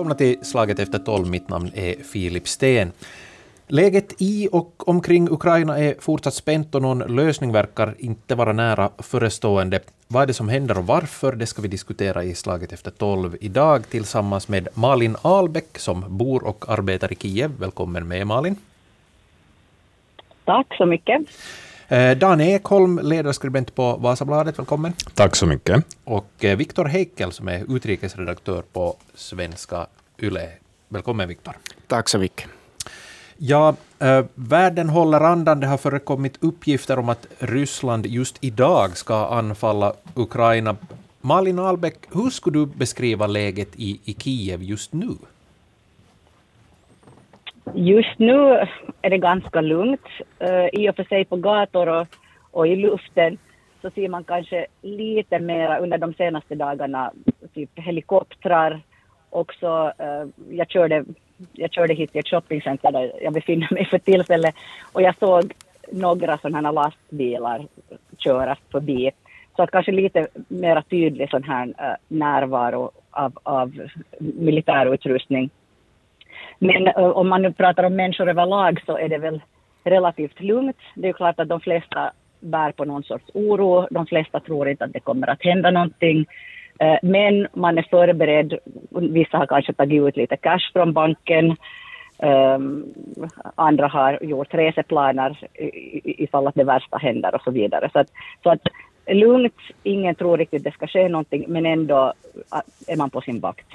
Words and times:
Välkomna 0.00 0.14
till 0.14 0.44
Slaget 0.44 0.78
efter 0.78 0.98
tolv. 0.98 1.26
Mitt 1.26 1.48
namn 1.48 1.70
är 1.74 1.94
Filip 1.94 2.48
Sten. 2.48 2.92
Läget 3.66 4.14
i 4.18 4.48
och 4.52 4.88
omkring 4.88 5.28
Ukraina 5.30 5.78
är 5.78 5.94
fortsatt 6.00 6.34
spänt 6.34 6.74
och 6.74 6.82
någon 6.82 6.98
lösning 6.98 7.52
verkar 7.52 7.94
inte 7.98 8.34
vara 8.34 8.52
nära 8.52 8.90
förestående. 8.98 9.80
Vad 10.08 10.22
är 10.22 10.26
det 10.26 10.34
som 10.34 10.48
händer 10.48 10.78
och 10.78 10.86
varför? 10.86 11.32
Det 11.32 11.46
ska 11.46 11.62
vi 11.62 11.68
diskutera 11.68 12.24
i 12.24 12.34
Slaget 12.34 12.72
efter 12.72 12.90
tolv 12.90 13.36
idag 13.40 13.88
tillsammans 13.90 14.48
med 14.48 14.68
Malin 14.74 15.16
Ahlbäck 15.22 15.78
som 15.78 16.04
bor 16.08 16.44
och 16.44 16.64
arbetar 16.68 17.12
i 17.12 17.16
Kiev. 17.16 17.50
Välkommen 17.58 18.08
med 18.08 18.26
Malin. 18.26 18.56
Tack 20.44 20.74
så 20.76 20.86
mycket. 20.86 21.22
Eh, 21.88 22.16
Dan 22.16 22.40
Ekholm, 22.40 23.00
ledarskribent 23.02 23.74
på 23.74 23.96
Vasabladet, 23.96 24.58
välkommen. 24.58 24.92
Tack 25.14 25.36
så 25.36 25.46
mycket. 25.46 25.84
Och 26.04 26.44
eh, 26.44 26.56
Viktor 26.56 26.84
Heikel 26.84 27.32
som 27.32 27.48
är 27.48 27.76
utrikesredaktör 27.76 28.62
på 28.72 28.96
Svenska 29.14 29.86
Yle. 30.22 30.48
Välkommen 30.88 31.28
Viktor. 31.28 31.54
Tack 31.86 32.08
så 32.08 32.18
mycket. 32.18 32.48
Ja, 33.36 33.74
äh, 34.00 34.24
världen 34.34 34.88
håller 34.88 35.20
andan. 35.20 35.60
Det 35.60 35.66
har 35.66 35.76
förekommit 35.78 36.38
uppgifter 36.40 36.98
om 36.98 37.08
att 37.08 37.26
Ryssland 37.38 38.06
just 38.06 38.44
idag 38.44 38.96
ska 38.96 39.26
anfalla 39.26 39.92
Ukraina. 40.14 40.76
Malin 41.20 41.58
Ahlbäck, 41.58 41.96
hur 42.14 42.30
skulle 42.30 42.58
du 42.58 42.66
beskriva 42.66 43.26
läget 43.26 43.68
i, 43.76 44.00
i 44.04 44.14
Kiev 44.14 44.62
just 44.62 44.92
nu? 44.92 45.08
Just 47.74 48.18
nu 48.18 48.66
är 49.02 49.10
det 49.10 49.18
ganska 49.18 49.60
lugnt. 49.60 50.06
Uh, 50.42 50.66
I 50.72 50.90
och 50.90 50.96
för 50.96 51.04
sig 51.04 51.24
på 51.24 51.36
gator 51.36 51.88
och, 51.88 52.06
och 52.50 52.66
i 52.66 52.76
luften 52.76 53.38
så 53.82 53.90
ser 53.90 54.08
man 54.08 54.24
kanske 54.24 54.66
lite 54.82 55.38
mera 55.38 55.78
under 55.78 55.98
de 55.98 56.14
senaste 56.14 56.54
dagarna, 56.54 57.12
typ 57.54 57.70
helikoptrar. 57.74 58.80
Också, 59.30 59.92
uh, 60.00 60.28
jag, 60.50 60.70
körde, 60.70 61.04
jag 61.52 61.72
körde 61.72 61.94
hit 61.94 62.12
till 62.12 62.18
ett 62.18 62.28
shoppingcenter 62.28 62.92
där 62.92 63.12
jag 63.22 63.32
befinner 63.32 63.74
mig 63.74 63.84
för 63.84 63.98
tillfället 63.98 64.54
och 64.92 65.02
jag 65.02 65.18
såg 65.18 65.52
några 65.92 66.38
sådana 66.38 66.68
här 66.68 66.72
lastbilar 66.72 67.66
köras 68.18 68.58
förbi. 68.72 69.10
Så 69.56 69.62
att 69.62 69.70
kanske 69.70 69.92
lite 69.92 70.28
mera 70.48 70.82
tydlig 70.82 71.30
sån 71.30 71.42
här 71.42 71.66
uh, 71.66 71.94
närvaro 72.08 72.90
av, 73.10 73.32
av 73.42 73.88
militärutrustning 74.18 75.50
men 76.58 76.88
uh, 76.88 77.04
om 77.04 77.28
man 77.28 77.42
nu 77.42 77.52
pratar 77.52 77.84
om 77.84 77.96
människor 77.96 78.28
överlag 78.28 78.82
så 78.86 78.98
är 78.98 79.08
det 79.08 79.18
väl 79.18 79.40
relativt 79.84 80.40
lugnt. 80.40 80.76
Det 80.94 81.08
är 81.08 81.12
klart 81.12 81.40
att 81.40 81.48
de 81.48 81.60
flesta 81.60 82.12
bär 82.40 82.72
på 82.72 82.84
någon 82.84 83.02
sorts 83.02 83.24
oro. 83.34 83.86
De 83.90 84.06
flesta 84.06 84.40
tror 84.40 84.68
inte 84.68 84.84
att 84.84 84.92
det 84.92 85.00
kommer 85.00 85.30
att 85.30 85.42
hända 85.42 85.70
någonting. 85.70 86.26
Eh, 86.78 86.98
men 87.02 87.48
man 87.54 87.78
är 87.78 87.86
förberedd. 87.90 88.58
Vissa 88.90 89.38
har 89.38 89.46
kanske 89.46 89.72
tagit 89.72 90.02
ut 90.02 90.16
lite 90.16 90.36
cash 90.36 90.72
från 90.72 90.92
banken. 90.92 91.56
Um, 92.22 92.94
andra 93.54 93.88
har 93.88 94.18
gjort 94.22 94.54
reseplaner 94.54 95.48
ifall 96.04 96.46
att 96.46 96.54
det 96.54 96.64
värsta 96.64 96.98
händer 96.98 97.34
och 97.34 97.42
så 97.42 97.50
vidare. 97.50 97.90
Så 97.92 97.98
att, 97.98 98.08
så 98.42 98.50
att 98.50 98.62
lugnt, 99.06 99.54
ingen 99.82 100.14
tror 100.14 100.38
riktigt 100.38 100.64
det 100.64 100.72
ska 100.72 100.86
ske 100.86 101.08
någonting, 101.08 101.44
men 101.48 101.66
ändå 101.66 102.12
eh, 102.52 102.92
är 102.92 102.96
man 102.96 103.10
på 103.10 103.20
sin 103.20 103.40
vakt. 103.40 103.66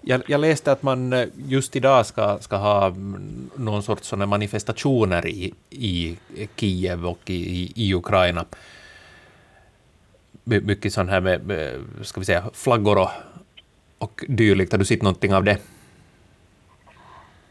Jag, 0.00 0.22
jag, 0.26 0.40
läste 0.40 0.72
att 0.72 0.82
man 0.82 1.12
eh, 1.12 1.28
just 1.36 1.76
idag 1.76 2.06
ska, 2.06 2.38
ska 2.38 2.56
ha 2.56 2.86
mm, 2.86 3.50
någon 3.56 3.82
sorts 3.82 4.08
såna 4.08 4.26
manifestationer 4.26 5.26
i, 5.26 5.54
i 5.70 6.18
Kiev 6.56 7.06
och 7.06 7.30
i, 7.30 7.72
i 7.76 7.94
Ukraina. 7.94 8.44
Mycket 10.48 10.92
sånt 10.92 11.10
här 11.10 11.20
med, 11.20 11.40
ska 12.02 12.20
vi 12.20 12.26
säga, 12.26 12.44
flaggor 12.54 12.98
och, 12.98 13.10
och 13.98 14.24
dylikt. 14.28 14.72
Har 14.72 14.78
du 14.78 14.84
sett 14.84 15.02
någonting 15.02 15.34
av 15.34 15.44
det? 15.44 15.58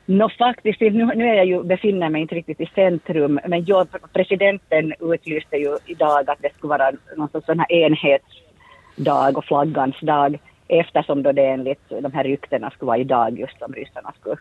No, 0.06 0.30
faktiskt, 0.30 0.80
nu, 0.82 1.06
nu 1.06 1.30
är 1.30 1.34
jag 1.34 1.46
ju, 1.46 1.64
befinner 1.64 2.10
mig 2.10 2.22
inte 2.22 2.36
riktigt 2.36 2.62
i 2.62 2.70
centrum, 2.76 3.40
men 3.48 3.66
jag, 3.66 3.88
presidenten 4.14 4.94
utlyste 5.00 5.58
ju 5.58 5.78
idag 5.86 6.30
att 6.30 6.42
det 6.42 6.54
skulle 6.58 6.70
vara 6.70 6.92
någon 7.18 7.30
sorts 7.30 7.46
sån 7.46 7.60
här 7.60 7.72
enhetsdag 7.72 9.38
och 9.38 9.46
flaggans 9.46 10.00
dag 10.02 10.40
eftersom 10.68 11.24
då 11.24 11.32
det 11.32 11.46
enligt 11.46 11.90
de 11.90 12.14
här 12.14 12.24
ryktena 12.24 12.70
skulle 12.72 12.88
vara 12.88 12.98
idag 12.98 13.40
just 13.40 13.60
som 13.60 13.74
ryssarna 13.74 14.14
skulle 14.20 14.38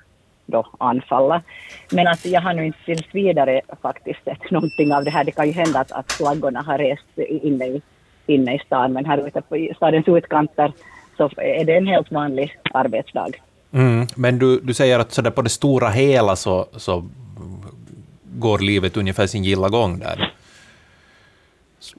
då 0.47 0.67
anfalla. 0.79 1.43
Men 1.91 2.07
att 2.07 2.27
jag 2.27 2.41
har 2.41 2.55
nu 2.55 2.67
inte 2.67 2.85
tills 2.85 3.15
vidare 3.15 3.61
faktiskt 3.83 4.25
sett 4.25 4.51
någonting 4.51 4.93
av 4.93 5.05
det 5.05 5.11
här. 5.11 5.25
Det 5.25 5.33
kan 5.33 5.47
ju 5.47 5.53
hända 5.53 5.81
att, 5.81 5.93
att 5.93 6.13
flaggorna 6.13 6.63
har 6.63 6.79
rest 6.79 7.19
inne 7.19 7.67
i, 7.67 7.83
inne 8.29 8.55
i 8.55 8.59
stan, 8.59 8.93
men 8.93 9.05
här 9.05 9.27
ute 9.27 9.43
på 9.43 9.69
stadens 9.77 10.09
utkanter 10.09 10.73
så 11.17 11.31
är 11.37 11.65
det 11.65 11.77
en 11.77 11.87
helt 11.87 12.11
vanlig 12.11 12.59
arbetsdag. 12.75 13.31
Mm, 13.73 14.07
men 14.17 14.39
du, 14.39 14.61
du 14.61 14.75
säger 14.75 14.99
att 14.99 15.13
så 15.13 15.23
där 15.23 15.31
på 15.31 15.43
det 15.43 15.49
stora 15.49 15.89
hela 15.89 16.37
så, 16.37 16.67
så 16.73 17.05
går 18.39 18.59
livet 18.59 18.97
ungefär 18.97 19.27
sin 19.27 19.45
gilla 19.45 19.69
gång 19.69 19.99
där? 19.99 20.33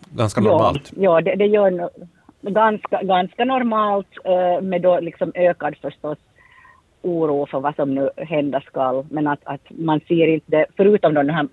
Ganska 0.09 0.41
normalt? 0.41 0.91
Ja, 0.95 1.01
ja 1.01 1.21
det, 1.21 1.35
det 1.35 1.45
gör 1.45 1.89
ganska, 2.41 3.03
ganska 3.03 3.45
normalt 3.45 4.07
uh, 4.25 4.61
med 4.61 4.81
då 4.81 4.99
liksom 4.99 5.31
ökad 5.35 5.75
förstås 5.81 6.17
oro 7.01 7.45
för 7.45 7.59
vad 7.59 7.75
som 7.75 7.95
nu 7.95 8.09
hända 8.17 8.61
skall. 8.61 9.05
Men 9.09 9.27
att, 9.27 9.39
att 9.43 9.61
man 9.69 9.99
ser 10.07 10.27
inte, 10.27 10.65
förutom 10.77 11.13
då 11.13 11.23
den 11.23 11.35
här 11.35 11.47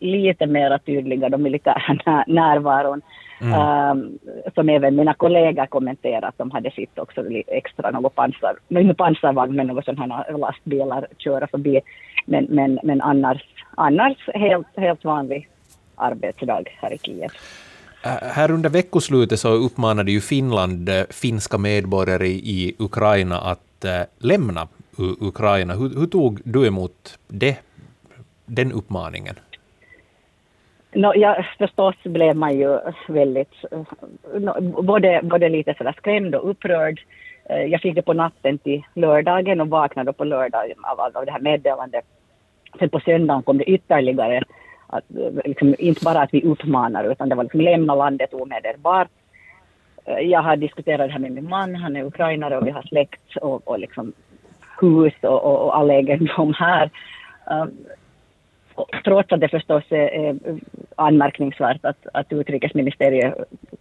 lite 0.00 0.46
mera 0.46 0.78
tydliga 0.78 1.28
då 1.28 1.38
militära 1.38 2.24
närvaron, 2.26 3.02
mm. 3.40 3.90
um, 3.90 4.18
som 4.54 4.68
även 4.68 4.96
mina 4.96 5.14
kollegor 5.14 5.66
kommenterat, 5.66 6.24
att 6.24 6.38
de 6.38 6.50
hade 6.50 6.70
sett 6.70 6.98
också 6.98 7.24
extra 7.46 7.90
något 7.90 8.14
pansar, 8.14 8.56
inte 8.68 8.94
pansarvagn, 8.94 9.56
men 9.56 9.66
något 9.66 9.84
sådana 9.84 10.16
här 10.16 10.38
lastbilar 10.38 11.06
köra 11.18 11.46
förbi. 11.46 11.80
Men, 12.26 12.44
men, 12.44 12.78
men 12.82 13.00
annars, 13.00 13.44
annars 13.74 14.16
helt, 14.34 14.66
helt 14.76 15.04
vanlig 15.04 15.48
arbetsdag 15.96 16.64
här 16.80 16.92
i 16.92 16.98
Kiev. 16.98 17.30
Här 18.34 18.50
under 18.50 18.70
veckoslutet 18.70 19.40
så 19.40 19.48
uppmanade 19.48 20.12
ju 20.12 20.20
Finland 20.20 20.88
äh, 20.88 21.02
finska 21.10 21.58
medborgare 21.58 22.28
i 22.28 22.74
Ukraina 22.78 23.38
att 23.40 23.84
äh, 23.84 24.00
lämna 24.18 24.68
Ukraina. 25.20 25.74
Hur, 25.74 25.88
hur 26.00 26.06
tog 26.06 26.40
du 26.44 26.66
emot 26.66 27.18
det, 27.28 27.56
den 28.46 28.72
uppmaningen? 28.72 29.34
No, 30.92 31.12
ja, 31.14 31.44
förstås 31.58 31.94
blev 32.02 32.36
man 32.36 32.58
ju 32.58 32.78
väldigt, 33.08 33.54
no, 34.34 34.82
både, 34.82 35.20
både 35.22 35.48
lite 35.48 35.74
sådär 35.78 35.94
skrämd 35.98 36.34
och 36.34 36.50
upprörd. 36.50 37.00
Eh, 37.44 37.64
jag 37.64 37.80
fick 37.80 37.94
det 37.94 38.02
på 38.02 38.12
natten 38.12 38.58
till 38.58 38.82
lördagen 38.94 39.60
och 39.60 39.68
vaknade 39.68 40.12
på 40.12 40.24
lördagen 40.24 40.76
av, 40.82 41.00
av 41.00 41.26
det 41.26 41.32
här 41.32 41.40
meddelandet. 41.40 42.04
Sen 42.78 42.88
på 42.88 43.00
söndagen 43.00 43.42
kom 43.42 43.58
det 43.58 43.70
ytterligare 43.70 44.42
att, 44.86 45.04
liksom, 45.44 45.74
inte 45.78 46.04
bara 46.04 46.20
att 46.20 46.34
vi 46.34 46.42
uppmanar 46.42 47.04
utan 47.04 47.28
det 47.28 47.34
var 47.34 47.44
liksom 47.44 47.60
lämna 47.60 47.94
landet 47.94 48.34
omedelbart. 48.34 49.08
Eh, 50.04 50.18
jag 50.18 50.42
har 50.42 50.56
diskuterat 50.56 51.08
det 51.08 51.12
här 51.12 51.18
med 51.18 51.32
min 51.32 51.48
man, 51.48 51.74
han 51.74 51.96
är 51.96 52.04
ukrainare 52.04 52.58
och 52.58 52.66
vi 52.66 52.70
har 52.70 52.82
släkt 52.82 53.36
och, 53.36 53.68
och 53.68 53.78
liksom 53.78 54.12
hus 54.80 55.14
och, 55.22 55.44
och, 55.44 55.66
och 55.66 55.76
all 55.76 55.90
egendom 55.90 56.54
här. 56.54 56.90
Eh, 57.50 57.64
Trots 59.04 59.32
att 59.32 59.40
det 59.40 59.48
förstås 59.48 59.84
är, 59.90 60.36
anmärkningsvärt 60.96 61.84
att, 61.84 62.06
att 62.12 62.32
utrikesministeriet 62.32 63.34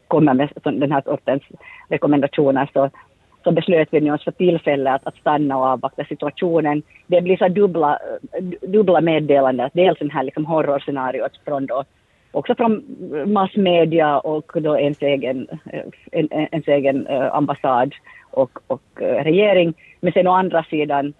kommer 0.08 0.34
med 0.34 0.50
den 0.64 0.92
här 0.92 1.02
sortens 1.02 1.44
rekommendationer 1.90 2.70
så, 2.74 2.90
så 3.44 3.52
beslöt 3.52 3.88
vi 3.92 4.12
oss 4.12 4.24
för 4.24 4.32
tillfället 4.32 4.94
att, 4.94 5.08
att 5.08 5.16
stanna 5.16 5.58
och 5.58 5.66
avvakta 5.66 6.06
situationen. 6.06 6.82
Det 7.08 7.22
blir 7.22 7.38
så 7.38 7.48
dubbla, 7.48 8.00
dubbla 8.62 9.02
meddelanden, 9.02 9.70
dels 9.74 10.00
den 10.00 10.12
här 10.12 10.24
liksom 10.24 10.46
horrorscenariot 10.46 11.40
från 11.46 11.66
då, 11.66 11.84
också 12.32 12.56
från 12.56 12.84
massmedia 13.26 14.20
och 14.20 14.52
då 14.56 14.80
ens 14.80 15.02
egen, 15.02 15.48
eh, 15.74 15.84
en, 16.12 16.32
ens 16.32 16.68
egen 16.68 17.08
eh, 17.08 17.36
ambassad 17.36 17.96
och, 18.32 18.60
och 18.68 19.02
eh, 19.02 19.24
regering. 19.24 19.74
Men 20.02 20.14
sen 20.14 20.28
å 20.28 20.32
andra 20.32 20.64
sidan 20.64 21.14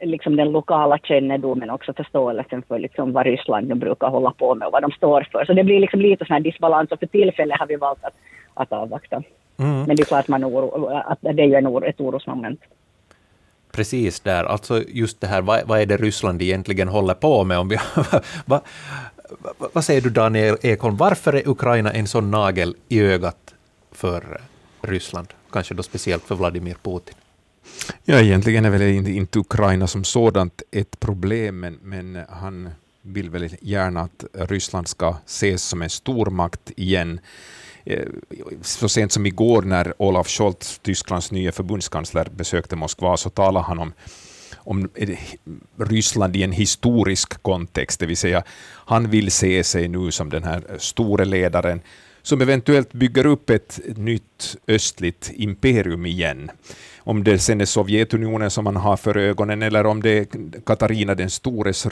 liksom 0.00 0.36
den 0.36 0.52
lokala 0.52 0.98
kännedomen 0.98 1.70
också 1.70 1.92
förståelsen 1.92 2.62
för 2.68 2.78
liksom 2.78 3.12
vad 3.12 3.26
Ryssland 3.26 3.76
brukar 3.76 4.08
hålla 4.08 4.30
på 4.30 4.54
med 4.54 4.66
och 4.66 4.72
vad 4.72 4.82
de 4.82 4.90
står 4.90 5.28
för. 5.32 5.44
Så 5.44 5.52
det 5.52 5.64
blir 5.64 5.80
liksom 5.80 6.00
lite 6.00 6.24
sån 6.24 6.34
här 6.34 6.40
disbalans 6.40 6.92
och 6.92 6.98
för 6.98 7.06
tillfället 7.06 7.58
har 7.58 7.66
vi 7.66 7.76
valt 7.76 8.04
att, 8.04 8.14
att 8.54 8.72
avvakta. 8.72 9.22
Mm. 9.58 9.82
Men 9.82 9.96
det 9.96 10.02
är 10.02 10.04
klart 10.04 10.28
man 10.28 10.44
oro, 10.44 10.86
att 11.04 11.18
det 11.20 11.42
är 11.42 11.46
ju 11.46 11.54
en 11.54 11.82
ett 11.84 12.00
orosmoment. 12.00 12.60
Precis 13.72 14.20
där, 14.20 14.44
alltså 14.44 14.82
just 14.88 15.20
det 15.20 15.26
här, 15.26 15.42
vad, 15.42 15.60
vad 15.66 15.80
är 15.80 15.86
det 15.86 15.96
Ryssland 15.96 16.42
egentligen 16.42 16.88
håller 16.88 17.14
på 17.14 17.44
med? 17.44 17.58
Om 17.58 17.68
vi, 17.68 17.76
vad, 18.46 18.60
vad 19.72 19.84
säger 19.84 20.00
du 20.00 20.10
Daniel 20.10 20.56
Ekholm, 20.62 20.96
varför 20.96 21.32
är 21.32 21.48
Ukraina 21.48 21.92
en 21.92 22.06
sån 22.06 22.30
nagel 22.30 22.74
i 22.88 23.00
ögat 23.00 23.54
för 23.92 24.40
Ryssland? 24.82 25.28
Kanske 25.52 25.74
då 25.74 25.82
speciellt 25.82 26.22
för 26.22 26.34
Vladimir 26.34 26.76
Putin? 26.82 27.14
Ja, 28.04 28.20
egentligen 28.20 28.64
är 28.64 28.70
väl 28.70 28.82
inte, 28.82 29.10
inte 29.10 29.38
Ukraina 29.38 29.86
som 29.86 30.04
sådant 30.04 30.62
ett 30.70 31.00
problem, 31.00 31.60
men, 31.60 31.78
men 31.82 32.18
han 32.28 32.70
vill 33.02 33.30
väl 33.30 33.56
gärna 33.60 34.00
att 34.00 34.24
Ryssland 34.32 34.88
ska 34.88 35.16
ses 35.26 35.62
som 35.62 35.82
en 35.82 35.90
stormakt 35.90 36.70
igen 36.76 37.20
eh, 37.84 38.06
så 38.62 38.88
sent 38.88 39.12
som 39.12 39.26
igår 39.26 39.62
när 39.62 40.02
Olaf 40.02 40.28
Scholz, 40.28 40.78
Tysklands 40.78 41.30
nya 41.30 41.52
förbundskansler, 41.52 42.28
besökte 42.36 42.76
Moskva 42.76 43.16
så 43.16 43.30
talade 43.30 43.64
han 43.64 43.78
om 43.78 43.92
om 44.56 44.88
eh, 44.94 45.18
Ryssland 45.78 46.36
i 46.36 46.42
en 46.42 46.52
historisk 46.52 47.42
kontext, 47.42 48.00
det 48.00 48.06
vill 48.06 48.16
säga 48.16 48.42
han 48.86 49.10
vill 49.10 49.30
se 49.30 49.64
sig 49.64 49.88
nu 49.88 50.10
som 50.10 50.30
den 50.30 50.44
här 50.44 50.62
store 50.78 51.24
ledaren 51.24 51.80
som 52.22 52.40
eventuellt 52.40 52.92
bygger 52.92 53.26
upp 53.26 53.50
ett 53.50 53.80
nytt 53.96 54.56
östligt 54.66 55.30
imperium 55.34 56.06
igen. 56.06 56.50
Om 57.08 57.24
det 57.24 57.38
sen 57.38 57.60
är 57.60 57.64
Sovjetunionen 57.64 58.50
som 58.50 58.64
man 58.64 58.76
har 58.76 58.96
för 58.96 59.16
ögonen 59.16 59.62
eller 59.62 59.86
om 59.86 60.02
det 60.02 60.10
är 60.18 60.26
Katarina 60.66 61.14
den 61.14 61.30
stores, 61.30 61.86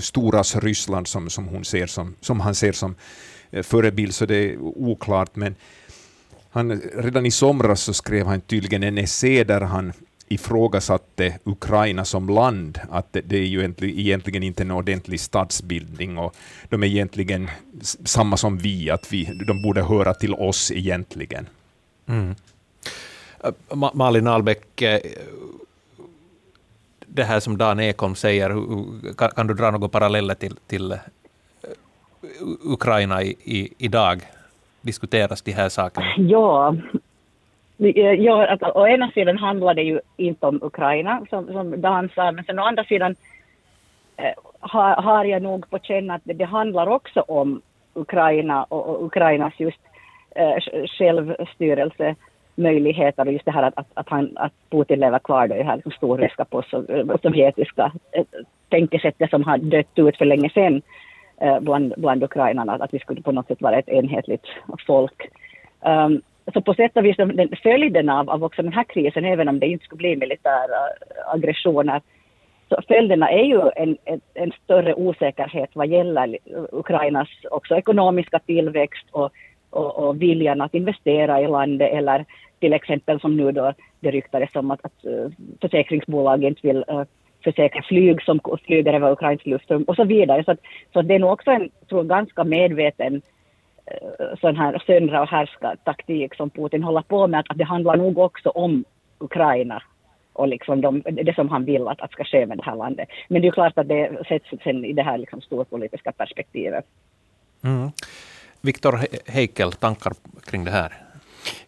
storas 0.00 0.56
Ryssland 0.56 1.08
som, 1.08 1.30
som, 1.30 1.48
hon 1.48 1.64
ser 1.64 1.86
som, 1.86 2.14
som 2.20 2.40
han 2.40 2.54
ser 2.54 2.72
som 2.72 2.94
eh, 3.50 3.62
förebild, 3.62 4.14
så 4.14 4.26
det 4.26 4.36
är 4.36 4.58
oklart. 4.58 5.36
Men 5.36 5.54
han, 6.50 6.80
redan 6.94 7.26
i 7.26 7.30
somras 7.30 7.80
så 7.80 7.92
skrev 7.92 8.26
han 8.26 8.40
tydligen 8.40 8.82
en 8.82 8.98
essä 8.98 9.44
där 9.44 9.60
han 9.60 9.92
ifrågasatte 10.28 11.38
Ukraina 11.44 12.04
som 12.04 12.28
land, 12.28 12.80
att 12.90 13.12
det, 13.12 13.20
det 13.20 13.36
är 13.36 13.46
ju 13.46 13.74
egentligen 13.80 14.42
inte 14.42 14.62
en 14.62 14.70
ordentlig 14.70 15.20
statsbildning 15.20 16.18
och 16.18 16.36
de 16.68 16.82
är 16.82 16.86
egentligen 16.86 17.50
samma 18.04 18.36
som 18.36 18.58
vi, 18.58 18.90
att 18.90 19.12
vi, 19.12 19.24
de 19.46 19.62
borde 19.62 19.82
höra 19.82 20.14
till 20.14 20.34
oss 20.34 20.70
egentligen. 20.70 21.48
Mm. 22.06 22.34
Äh, 23.44 23.52
Malin 23.94 24.26
Ahlbäck, 24.26 24.82
eh, 24.82 25.00
det 27.06 27.24
här 27.24 27.40
som 27.40 27.58
Dan 27.58 27.80
Ekholm 27.80 28.14
säger, 28.14 28.48
kan, 29.36 29.46
du 29.46 29.54
dra 29.54 29.70
några 29.70 29.88
paralleller 29.88 30.34
till, 30.34 30.56
till 30.66 30.92
eh, 30.92 30.98
Ukraina 32.64 33.22
i, 33.22 33.36
i, 33.44 33.72
idag? 33.78 34.20
Diskuteras 34.80 35.42
de 35.42 35.52
här 35.52 35.68
sakerna? 35.68 36.06
Ja, 36.16 36.76
eh, 37.78 38.12
Ja, 38.12 38.46
alltså, 38.46 38.66
å 38.66 38.88
ena 38.88 39.10
sidan 39.10 39.38
handlar 39.38 39.74
det 39.74 39.82
ju 39.82 40.00
inte 40.16 40.46
om 40.46 40.62
Ukraina, 40.62 41.26
som, 41.30 41.46
som 41.46 41.80
Dan 41.80 42.08
sa, 42.14 42.32
men 42.32 42.44
sen 42.44 42.58
å 42.58 42.62
andra 42.62 42.84
sidan 42.84 43.14
eh, 44.16 44.34
har, 44.60 45.02
har 45.02 45.24
jag 45.24 45.42
nog 45.42 45.70
på 45.70 45.78
känna 45.78 46.14
att 46.14 46.22
det, 46.24 46.32
det 46.32 46.44
handlar 46.44 46.86
också 46.86 47.20
om 47.20 47.62
Ukraina 47.94 48.64
och, 48.64 48.86
och 48.86 49.04
Ukrainas 49.04 49.52
just 49.56 49.80
eh, 50.34 50.56
möjligheter 52.54 53.26
och 53.26 53.32
just 53.32 53.44
det 53.44 53.50
här 53.50 53.62
att, 53.62 53.78
att, 53.78 53.86
att, 53.94 54.08
han, 54.08 54.32
att 54.36 54.52
Putin 54.70 55.00
lever 55.00 55.18
kvar 55.18 55.48
då 55.48 55.54
i 55.54 55.58
det 55.58 55.64
här 55.64 55.76
liksom 55.76 55.92
storryska 55.92 56.44
på 56.44 56.62
eh, 56.88 57.16
sovjetiska 57.22 57.92
eh, 58.12 58.24
tänkesättet 58.68 59.30
som 59.30 59.44
har 59.44 59.58
dött 59.58 59.98
ut 59.98 60.16
för 60.16 60.24
länge 60.24 60.50
sedan 60.50 60.82
eh, 61.40 61.60
bland, 61.60 61.94
bland 61.96 62.24
ukrainarna, 62.24 62.72
att 62.72 62.94
vi 62.94 62.98
skulle 62.98 63.22
på 63.22 63.32
något 63.32 63.46
sätt 63.46 63.62
vara 63.62 63.78
ett 63.78 63.88
enhetligt 63.88 64.46
folk. 64.86 65.28
Um, 65.80 66.22
så 66.52 66.60
på 66.60 66.74
sätt 66.74 66.96
och 66.96 67.04
vis 67.04 67.16
den, 67.16 67.48
följden 67.62 68.08
av, 68.08 68.30
av 68.30 68.44
också 68.44 68.62
den 68.62 68.72
här 68.72 68.84
krisen, 68.84 69.24
även 69.24 69.48
om 69.48 69.58
det 69.58 69.66
inte 69.66 69.84
skulle 69.84 69.98
bli 69.98 70.16
militära 70.16 70.78
eh, 71.00 71.34
aggressioner, 71.34 72.00
så 72.68 72.82
följderna 72.88 73.30
är 73.30 73.44
ju 73.44 73.60
en, 73.76 73.96
en, 74.04 74.20
en, 74.34 74.52
större 74.64 74.94
osäkerhet 74.94 75.70
vad 75.72 75.86
gäller 75.86 76.38
Ukrainas 76.72 77.28
också 77.50 77.76
ekonomiska 77.76 78.38
tillväxt 78.38 79.06
och, 79.10 79.32
och, 79.74 79.98
och 79.98 80.22
viljan 80.22 80.60
att 80.60 80.74
investera 80.74 81.40
i 81.40 81.46
landet 81.46 81.92
eller 81.92 82.24
till 82.58 82.72
exempel 82.72 83.20
som 83.20 83.36
nu 83.36 83.52
då 83.52 83.72
det 84.00 84.10
ryktades 84.10 84.56
om 84.56 84.70
att, 84.70 84.84
att 84.84 85.04
eh, 85.04 85.30
försäkringsbolag 85.60 86.44
inte 86.44 86.66
vill 86.66 86.84
eh, 86.88 86.96
uh, 86.96 87.04
försäkra 87.44 87.82
flyg 87.82 88.22
som 88.22 88.40
flyger 88.66 88.92
över 88.92 89.12
ukrainskt 89.12 89.46
luftrum 89.46 89.82
och 89.82 89.96
så 89.96 90.04
vidare. 90.04 90.44
Så, 90.44 90.50
att, 90.50 90.60
så 90.92 91.02
det 91.02 91.14
är 91.14 91.18
nog 91.18 91.32
också 91.32 91.50
en 91.50 91.70
tror, 91.88 92.04
ganska 92.04 92.44
medveten 92.44 93.22
eh, 93.86 94.38
sån 94.40 94.56
här 94.56 94.82
söndra 94.86 95.22
och 95.22 95.28
härska 95.28 95.76
taktik 95.84 96.34
som 96.34 96.50
Putin 96.50 96.82
håller 96.82 97.02
på 97.02 97.26
med, 97.26 97.44
att 97.48 97.58
det 97.58 97.64
handlar 97.64 97.96
nog 97.96 98.18
också 98.18 98.48
om 98.48 98.84
Ukraina 99.18 99.82
och 100.32 100.48
liksom 100.48 100.80
de, 100.80 101.02
det 101.04 101.34
som 101.34 101.48
han 101.48 101.64
vill 101.64 101.88
att, 101.88 102.00
att 102.00 102.12
ska 102.12 102.24
ske 102.24 102.46
med 102.46 102.58
det 102.58 102.64
här 102.64 102.76
landet. 102.76 103.08
Men 103.28 103.42
det 103.42 103.44
är 103.44 103.48
ju 103.48 103.52
klart 103.52 103.78
att 103.78 103.88
det 103.88 104.26
sätts 104.28 104.62
sen 104.64 104.84
i 104.84 104.92
det 104.92 105.02
här 105.02 105.18
liksom 105.18 105.40
storpolitiska 105.40 106.12
perspektivet. 106.12 106.84
Mm. 107.64 107.90
Viktor 108.64 109.06
Heikel, 109.26 109.72
tankar 109.72 110.12
kring 110.44 110.64
det 110.64 110.70
här? 110.70 111.02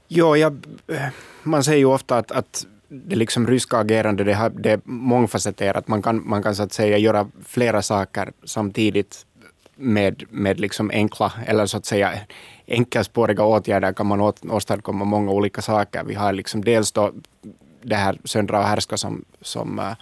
Jo, 0.08 0.37
jag, 0.37 0.66
eh, 0.88 1.08
man 1.43 1.64
säger 1.64 1.78
ju 1.78 1.84
ofta 1.84 2.16
att, 2.16 2.31
att 2.31 2.66
det 2.88 3.16
liksom 3.16 3.46
ryska 3.46 3.76
agerandet 3.76 4.26
det, 4.26 4.34
har, 4.34 4.50
det 4.50 4.70
är 4.70 4.81
mångfacetterat. 4.84 5.88
Man 5.88 6.02
kan, 6.02 6.28
man 6.28 6.43
kan 6.43 6.54
så 6.54 6.62
att 6.62 6.72
säga 6.72 6.98
göra 6.98 7.28
flera 7.46 7.82
saker 7.82 8.32
samtidigt 8.44 9.26
med, 9.76 10.25
med 10.31 10.60
liksom 10.60 10.90
enkla, 10.90 11.32
eller 11.46 11.66
så 11.66 11.76
att 11.76 11.87
säga 11.87 12.12
enkelspåriga 12.66 13.44
åtgärder 13.44 13.93
kan 13.93 14.06
man 14.06 14.20
åstadkomma 14.48 15.04
många 15.04 15.32
olika 15.32 15.62
saker. 15.62 16.04
Vi 16.04 16.14
har 16.14 16.32
liksom 16.32 16.64
dels 16.64 16.93
då 16.93 17.12
det 17.82 17.96
här 17.96 18.19
söndra 18.25 18.58
och 18.58 18.64
härska 18.64 18.96
som, 18.96 19.25
som 19.40 19.78
uh, 19.78 19.93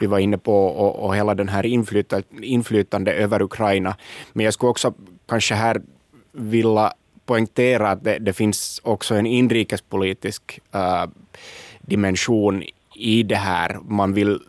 vi 0.00 0.06
var 0.06 0.18
inne 0.18 0.38
på 0.38 0.66
och, 0.66 1.04
och 1.04 1.16
hela 1.16 1.34
den 1.34 1.48
här 1.48 1.66
inflytande, 1.66 2.26
inflytande 2.42 3.12
över 3.12 3.42
Ukraina. 3.42 3.96
Men 4.32 4.44
jag 4.44 4.54
skulle 4.54 4.70
också 4.70 4.94
kanske 5.28 5.54
här 5.54 5.82
vilja 6.32 6.92
poängtera 7.26 7.90
att 7.90 8.04
det, 8.04 8.18
det 8.18 8.32
finns 8.32 8.80
också 8.84 9.14
en 9.14 9.26
inrikespolitisk 9.26 10.60
äh, 10.72 11.06
dimension 11.80 12.62
i 12.94 13.22
det 13.22 13.36
här. 13.36 13.78
Man 13.84 14.14
vill 14.14 14.40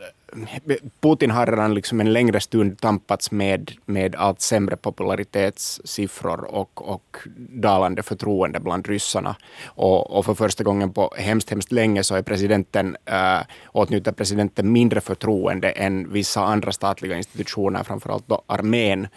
Putin 1.01 1.31
har 1.31 1.45
redan 1.45 1.73
liksom 1.73 1.99
en 1.99 2.13
längre 2.13 2.39
stund 2.39 2.79
tampats 2.79 3.31
med, 3.31 3.71
med 3.85 4.15
allt 4.15 4.41
sämre 4.41 4.77
popularitetssiffror 4.77 6.43
och, 6.55 6.89
och 6.93 7.17
dalande 7.37 8.03
förtroende 8.03 8.59
bland 8.59 8.87
ryssarna. 8.87 9.35
Och, 9.65 10.17
och 10.17 10.25
för 10.25 10.33
första 10.33 10.63
gången 10.63 10.93
på 10.93 11.13
hemskt, 11.17 11.49
hemskt 11.49 11.71
länge 11.71 12.03
så 12.03 12.15
är 12.15 12.21
presidenten, 12.21 12.97
äh, 13.05 13.39
åtnjuter 13.71 14.11
presidenten 14.11 14.71
mindre 14.71 15.01
förtroende 15.01 15.69
än 15.69 16.13
vissa 16.13 16.43
andra 16.43 16.71
statliga 16.71 17.17
institutioner, 17.17 17.83
framförallt 17.83 18.27
då 18.27 18.41
armén. 18.47 19.07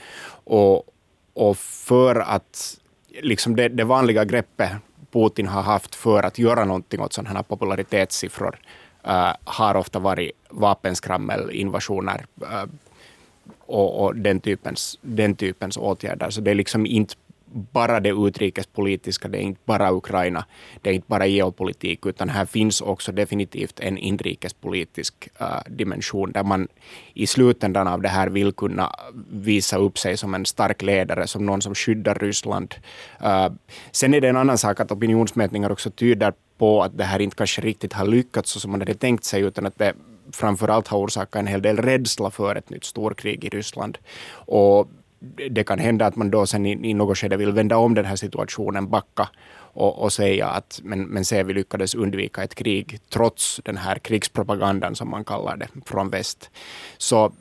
Och, 0.45 0.85
och 1.37 1.59
för 1.59 2.17
att 2.17 2.79
liksom 3.23 3.57
det, 3.57 3.69
det 3.69 3.85
vanliga 3.85 4.25
greppet 4.25 4.71
Putin 5.13 5.47
har 5.47 5.63
haft 5.63 5.95
för 5.95 6.23
att 6.23 6.39
göra 6.39 6.65
någonting 6.65 7.01
åt 7.01 7.13
sådana 7.13 7.37
här 7.37 7.43
popularitetssiffror 7.43 8.59
äh, 9.05 9.33
har 9.45 9.75
ofta 9.75 9.99
varit 9.99 10.33
vapenskrammel, 10.51 11.51
invasioner 11.51 12.27
äh, 12.43 12.61
eh, 12.61 12.67
och, 13.67 14.05
och, 14.05 14.17
den, 14.17 14.41
typens, 14.41 14.99
den 15.03 15.35
typens 15.35 15.77
åtgärder. 15.77 16.31
Så 16.31 16.41
det 16.41 16.51
är 16.51 16.55
liksom 16.55 16.87
inte 16.87 17.15
bara 17.57 18.01
det 18.01 18.11
utrikespolitiska, 18.11 19.29
det 19.29 19.39
är 19.39 19.43
inte 19.43 19.61
bara 19.65 19.93
Ukraina, 19.93 20.45
det 20.83 20.91
är 20.91 20.95
inte 20.95 21.09
bara 21.09 21.27
geopolitik, 21.27 22.07
utan 22.07 22.29
här 22.29 22.47
finns 22.47 22.81
också 22.81 23.13
definitivt 23.13 23.81
en 23.81 23.99
inrikespolitisk 23.99 25.29
uh, 25.41 25.61
dimension 25.71 26.33
där 26.33 26.45
man 26.45 26.69
i 27.15 27.27
slutändan 27.27 27.89
av 27.89 28.03
det 28.03 28.09
här 28.09 28.29
vill 28.29 28.53
kunna 28.53 28.93
visa 29.31 29.77
upp 29.77 29.99
sig 29.99 30.17
som 30.17 30.35
en 30.35 30.47
stark 30.47 30.83
ledare, 30.83 31.27
som 31.27 31.47
någon 31.47 31.63
som 31.63 31.75
skyddar 31.75 32.15
Ryssland. 32.15 32.75
Uh, 33.23 33.49
sen 33.93 34.15
är 34.15 34.21
det 34.21 34.29
en 34.29 34.37
annan 34.37 34.59
sak 34.59 34.81
att 34.81 34.93
opinionsmätningar 34.93 35.73
också 35.73 35.91
tyder 35.91 36.33
på 36.59 36.83
att 36.83 36.99
det 36.99 37.05
här 37.05 37.21
inte 37.21 37.37
kanske 37.37 37.63
riktigt 37.63 37.93
har 37.93 38.07
lyckats 38.07 38.51
så 38.51 38.61
som 38.61 38.71
man 38.71 38.81
hade 38.81 38.95
tänkt 38.95 39.25
sig, 39.25 39.43
utan 39.43 39.67
att 39.67 39.79
det 39.79 39.95
framförallt 40.33 40.89
har 40.89 40.99
orsakat 40.99 41.41
en 41.41 41.47
hel 41.47 41.63
del 41.63 41.77
rädsla 41.77 42.31
för 42.31 42.57
ett 42.57 42.71
nytt 42.71 42.85
storkrig 42.85 43.45
i 43.45 43.49
Ryssland. 43.49 43.99
Och 44.31 44.89
det 45.51 45.65
kan 45.65 45.79
hända 45.79 46.07
att 46.07 46.17
man 46.17 46.31
då 46.31 46.47
sen 46.47 46.67
i, 46.67 46.91
i 46.91 46.95
något 46.95 47.19
skede 47.19 47.37
vill 47.37 47.53
vända 47.53 47.77
om 47.77 47.95
den 47.95 48.05
här 48.05 48.17
situationen, 48.17 48.91
backa 48.91 49.29
och, 49.77 50.03
och 50.03 50.13
säga 50.13 50.47
att 50.47 50.81
men, 50.85 51.03
men 51.03 51.25
se, 51.25 51.43
vi 51.43 51.55
lyckades 51.55 51.95
undvika 51.95 52.43
ett 52.43 52.55
krig 52.55 52.99
trots 53.09 53.61
den 53.65 53.77
här 53.77 53.99
krigspropagandan 53.99 54.95
som 54.95 55.11
man 55.11 55.25
kallar 55.25 55.57
det 55.57 55.69
från 55.87 56.11
väst. 56.11 56.51
Så 56.99 57.33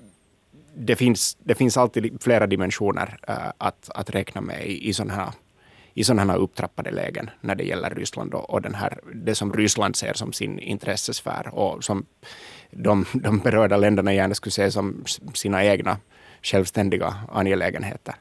det 0.75 0.95
finns, 0.95 1.37
det 1.43 1.55
finns 1.55 1.77
alltid 1.77 2.23
flera 2.23 2.47
dimensioner 2.47 3.17
äh, 3.27 3.35
att, 3.57 3.89
att 3.95 4.09
räkna 4.09 4.41
med 4.41 4.65
i, 4.65 4.89
i 4.89 4.93
sådana 4.93 5.13
här 5.13 5.29
i 5.97 6.03
sådana 6.03 6.33
här 6.33 6.39
upptrappade 6.39 6.91
lägen 6.91 7.29
när 7.41 7.55
det 7.55 7.63
gäller 7.63 7.89
Ryssland 7.89 8.33
och, 8.33 8.49
och 8.49 8.61
den 8.61 8.75
här, 8.75 8.99
det 9.13 9.35
som 9.35 9.53
Ryssland 9.53 9.95
ser 9.95 10.13
som 10.13 10.33
sin 10.33 10.59
intressesfär 10.59 11.55
och 11.55 11.83
som 11.83 12.05
de, 12.71 13.05
de 13.13 13.39
berörda 13.39 13.77
länderna 13.77 14.13
gärna 14.13 14.35
skulle 14.35 14.51
se 14.51 14.71
som 14.71 15.03
sina 15.33 15.65
egna 15.65 15.97
självständiga 16.45 17.15
angelägenheter. 17.31 18.15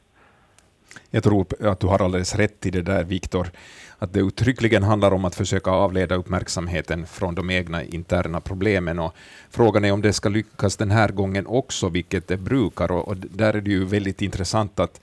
Jag 1.10 1.22
tror 1.22 1.46
att 1.60 1.80
du 1.80 1.86
har 1.86 2.02
alldeles 2.02 2.34
rätt 2.34 2.66
i 2.66 2.70
det 2.70 2.82
där, 2.82 3.04
Viktor, 3.04 3.50
att 3.98 4.12
det 4.12 4.20
uttryckligen 4.20 4.82
handlar 4.82 5.12
om 5.12 5.24
att 5.24 5.34
försöka 5.34 5.70
avleda 5.70 6.14
uppmärksamheten 6.14 7.06
från 7.06 7.34
de 7.34 7.50
egna 7.50 7.84
interna 7.84 8.40
problemen. 8.40 8.98
Och 8.98 9.14
frågan 9.50 9.84
är 9.84 9.92
om 9.92 10.02
det 10.02 10.12
ska 10.12 10.28
lyckas 10.28 10.76
den 10.76 10.90
här 10.90 11.08
gången 11.08 11.46
också, 11.46 11.88
vilket 11.88 12.28
det 12.28 12.36
brukar. 12.36 12.90
Och, 12.90 13.08
och 13.08 13.16
där 13.16 13.54
är 13.54 13.60
det 13.60 13.70
ju 13.70 13.84
väldigt 13.84 14.22
intressant 14.22 14.80
att 14.80 15.00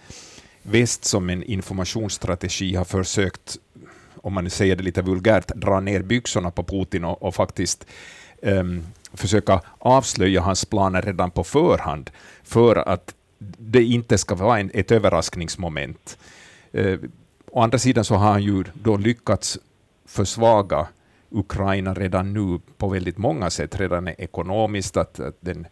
väst 0.64 1.06
som 1.06 1.30
en 1.30 1.44
informationsstrategi 1.44 2.76
har 2.76 2.86
försökt, 2.86 3.58
om 4.16 4.34
man 4.34 4.50
säger 4.50 4.76
det 4.76 4.84
lite 4.84 5.02
vulgärt, 5.02 5.48
dra 5.48 5.80
ner 5.80 6.02
byxorna 6.02 6.52
på 6.52 6.64
Putin 6.64 7.04
och, 7.06 7.24
och 7.24 7.36
faktiskt 7.36 7.86
um, 8.42 8.84
försöka 9.14 9.62
avslöja 9.80 10.42
hans 10.42 10.66
planer 10.66 11.02
redan 11.02 11.32
på 11.32 11.44
förhand, 11.44 12.10
för 12.44 12.76
att 12.76 13.14
det 13.58 13.84
inte 13.84 14.18
ska 14.18 14.36
vara 14.36 14.60
en, 14.60 14.72
ett 14.74 14.92
överraskningsmoment. 14.92 16.18
Uh, 16.76 17.00
å 17.52 17.62
andra 17.62 17.78
sidan 17.78 18.06
så 18.06 18.16
har 18.16 18.32
han 18.32 18.44
ju 18.44 18.64
då 18.74 18.98
lyckats 18.98 19.60
försvaga 20.06 20.88
Ukraina 21.30 21.94
redan 21.94 22.34
nu 22.34 22.60
på 22.78 22.90
väldigt 22.90 23.18
många 23.18 23.50
sätt, 23.50 23.80
redan 23.80 24.08
ekonomiskt, 24.08 24.98
att, 24.98 25.20
att 25.20 25.38
den 25.40 25.68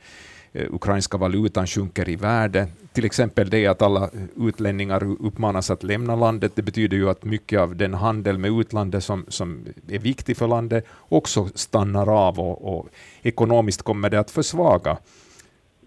Eh, 0.54 0.74
ukrainska 0.74 1.18
valutan 1.18 1.68
sjunker 1.68 2.10
i 2.10 2.16
värde. 2.16 2.68
Till 2.94 3.06
exempel 3.06 3.50
det 3.50 3.68
att 3.68 3.82
alla 3.82 4.10
utlänningar 4.38 5.04
uppmanas 5.04 5.70
att 5.72 5.84
lämna 5.84 6.16
landet, 6.16 6.52
det 6.56 6.62
betyder 6.62 6.98
ju 6.98 7.10
att 7.10 7.24
mycket 7.24 7.60
av 7.60 7.76
den 7.76 7.94
handel 7.94 8.38
med 8.38 8.52
utlandet 8.52 9.04
som, 9.04 9.26
som 9.28 9.66
är 9.88 10.00
viktig 10.00 10.38
för 10.38 10.48
landet 10.48 10.86
också 11.10 11.50
stannar 11.56 12.28
av 12.28 12.40
och, 12.40 12.78
och 12.78 12.90
ekonomiskt 13.22 13.82
kommer 13.82 14.10
det 14.10 14.20
att 14.20 14.32
försvaga 14.32 14.98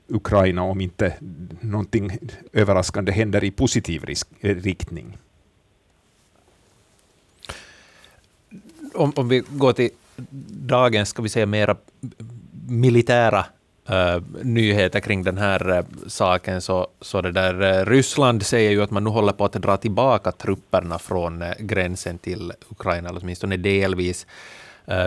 Ukraina 0.08 0.62
om 0.62 0.80
inte 0.80 1.14
någonting 1.60 2.18
överraskande 2.52 3.12
händer 3.12 3.44
i 3.44 3.50
positiv 3.50 4.04
risk, 4.04 4.28
eh, 4.40 4.56
riktning. 4.56 5.18
Om, 8.94 9.12
om 9.16 9.28
vi 9.28 9.42
går 9.48 9.72
till 9.72 9.90
dagens, 10.66 11.08
ska 11.08 11.22
vi 11.22 11.28
säga, 11.28 11.46
mera 11.46 11.76
militära 12.68 13.46
Uh, 13.90 14.22
nyheter 14.42 15.00
kring 15.00 15.22
den 15.22 15.38
här 15.38 15.70
uh, 15.70 15.84
saken, 16.06 16.60
så, 16.60 16.86
så 17.00 17.20
det 17.20 17.32
där, 17.32 17.62
uh, 17.62 17.86
Ryssland 17.86 18.46
säger 18.46 18.70
ju 18.70 18.82
att 18.82 18.90
man 18.90 19.04
nu 19.04 19.10
håller 19.10 19.32
på 19.32 19.44
att 19.44 19.52
dra 19.52 19.76
tillbaka 19.76 20.32
trupperna 20.32 20.98
från 20.98 21.44
gränsen 21.58 22.18
till 22.18 22.52
Ukraina, 22.68 23.08
eller 23.08 23.20
åtminstone 23.22 23.56
delvis. 23.56 24.26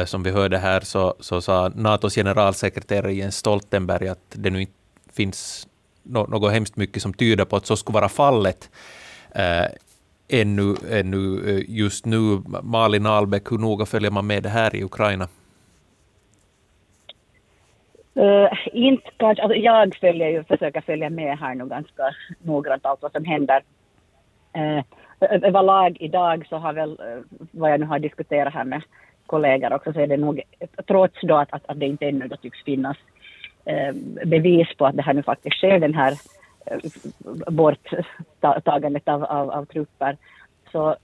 som 0.05 0.23
vi 0.23 0.31
hörde 0.31 0.57
här 0.57 0.81
så, 0.81 1.15
så 1.19 1.41
sa 1.41 1.71
NATOs 1.75 2.15
generalsekreterare 2.15 3.13
Jens 3.13 3.37
Stoltenberg 3.37 4.07
att 4.07 4.25
det 4.29 4.49
nu 4.49 4.61
inte 4.61 4.73
finns 5.13 5.67
no, 6.03 6.27
något 6.29 6.51
hemskt 6.51 6.75
mycket 6.75 7.01
som 7.01 7.13
tyder 7.13 7.45
på 7.45 7.55
att 7.55 7.65
så 7.65 7.77
skulle 7.77 7.93
vara 7.93 8.09
fallet 8.09 8.69
ännu, 10.27 10.75
ännu 10.89 11.65
just 11.67 12.05
nu. 12.05 12.41
Malin 12.63 13.05
Albeck, 13.05 13.51
hur 13.51 13.57
noga 13.57 13.85
följer 13.85 14.11
man 14.11 14.27
med 14.27 14.43
det 14.43 14.49
här 14.49 14.75
i 14.75 14.83
Ukraina? 14.83 15.27
Uh, 18.17 18.49
inte 18.73 19.09
kanske, 19.17 19.43
alltså 19.43 19.57
jag 19.57 19.95
följer 19.95 20.29
ju, 20.29 20.43
försöker 20.43 20.81
följa 20.81 21.09
med 21.09 21.39
här 21.39 21.55
nu 21.55 21.65
ganska 21.65 22.03
noggrant 22.43 22.85
allt 22.85 23.01
vad 23.01 23.11
som 23.11 23.25
händer. 23.25 23.63
Uh, 24.57 24.83
överlag 25.19 25.97
idag 25.99 26.45
så 26.49 26.57
har 26.57 26.73
väl, 26.73 26.91
uh, 26.91 27.23
vad 27.51 27.71
jag 27.71 27.79
nu 27.79 27.85
har 27.85 27.99
diskuterat 27.99 28.53
här 28.53 28.63
med 28.63 28.81
kollegor 29.25 29.73
också, 29.73 29.93
så 29.93 29.99
är 29.99 30.07
det 30.07 30.17
nog, 30.17 30.41
trots 30.87 31.21
då 31.21 31.35
att, 31.35 31.53
att, 31.53 31.61
att 31.65 31.79
det 31.79 31.85
inte 31.85 32.05
ännu 32.05 32.27
då 32.27 32.35
tycks 32.35 32.63
finnas 32.63 32.97
uh, 33.69 33.91
bevis 34.25 34.67
på 34.77 34.85
att 34.85 34.95
det 34.95 35.01
här 35.01 35.13
nu 35.13 35.23
faktiskt 35.23 35.57
sker, 35.57 35.79
den 35.79 35.93
här 35.93 36.11
uh, 36.71 37.51
borttagandet 37.51 39.07
av, 39.07 39.23
av, 39.23 39.51
av 39.51 39.65
trupper, 39.65 40.17
så 40.71 40.95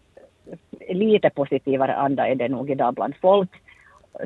lite 0.89 1.29
positivare 1.29 1.95
anda 1.95 2.27
är 2.27 2.35
det 2.35 2.49
nog 2.49 2.69
idag 2.69 2.93
bland 2.93 3.15
folk 3.21 3.49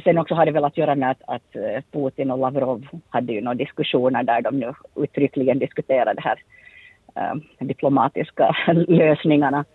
sen 0.03 0.17
också 0.17 0.35
har 0.35 0.45
det 0.45 0.51
väl 0.51 0.65
att 0.65 0.77
göra 0.77 0.95
med 0.95 1.11
att, 1.11 1.21
att 1.27 1.55
eh, 1.55 1.81
Putin 1.91 2.31
och 2.31 2.37
Lavrov 2.37 2.87
hade 3.09 3.33
ju 3.33 3.41
några 3.41 3.55
diskussioner 3.55 4.23
där 4.23 4.41
de 4.41 4.59
nu 4.59 4.73
uttryckligen 4.95 5.59
diskuterade 5.59 6.11
eh, 6.11 6.15
de 6.15 6.21
här 6.21 6.39
äh, 7.15 7.67
diplomatiska 7.67 8.55
lösningarna. 8.87 9.65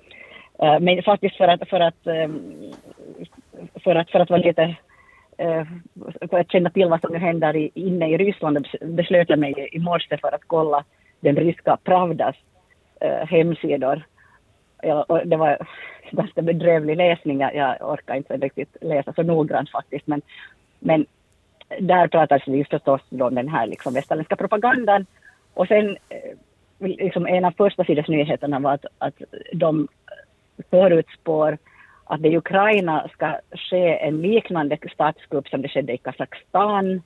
Äh, 0.63 0.81
men 0.81 1.03
faktiskt 1.03 1.37
för 1.37 1.49
att, 1.49 1.69
för 1.69 1.81
att, 1.81 2.07
äh, 2.07 2.29
för 3.85 3.95
att, 3.95 4.11
för 4.11 4.21
att 4.21 4.31
vara 4.31 4.43
lite 4.43 4.77
för 6.31 6.39
att 6.39 6.53
känna 6.53 6.71
till 6.71 6.89
vad 6.89 7.01
som 7.01 7.13
nu 7.13 7.19
händer 7.19 7.57
i, 7.57 7.71
inne 7.75 8.09
i 8.09 8.17
Ryssland 8.17 8.69
beslöt 8.81 9.31
jag 9.31 9.39
mig 9.39 9.69
i 9.73 9.79
morse 9.79 10.19
för 10.19 10.35
att 10.35 10.45
kolla 10.47 10.85
den 11.21 11.37
ryska 11.37 11.77
Pravdas 11.85 12.37
hemsidor. 13.29 14.03
Ja, 14.83 15.05
och 15.09 15.27
det 15.27 15.37
var 15.37 15.59
ganska 16.11 16.43
bedrövlig 16.43 16.97
läsning. 16.97 17.41
Jag, 17.41 17.55
jag 17.55 17.77
orkar 17.81 18.15
inte 18.15 18.37
riktigt 18.37 18.77
läsa 18.81 19.13
så 19.13 19.23
noggrant 19.23 19.71
faktiskt. 19.71 20.07
Men, 20.07 20.23
men 20.79 21.07
där 21.79 22.09
pratades 22.09 22.45
det 22.47 22.57
ju 22.57 22.65
förstås 22.65 23.01
om 23.11 23.35
den 23.35 23.49
här 23.49 23.67
liksom 23.67 23.95
västerländska 23.95 24.37
propagandan. 24.37 25.07
Och 25.55 25.67
sen 25.69 25.97
eh, 26.09 26.37
liksom 26.79 27.27
en 27.27 27.45
av 27.45 27.51
första 27.51 27.85
sidans 27.85 28.09
nyheterna 28.09 28.59
var 28.59 28.73
att, 28.73 28.87
att 28.99 29.23
de 29.53 29.89
förutspår 30.71 31.59
att 32.05 32.23
det 32.23 32.29
i 32.29 32.37
Ukraina 32.37 33.09
ska 33.13 33.37
ske 33.53 33.99
en 33.99 34.21
liknande 34.23 34.79
statskupp 34.93 35.49
som 35.49 35.63
det 35.63 35.69
skedde 35.69 35.93
i 35.93 35.99
Kazakstan 35.99 37.03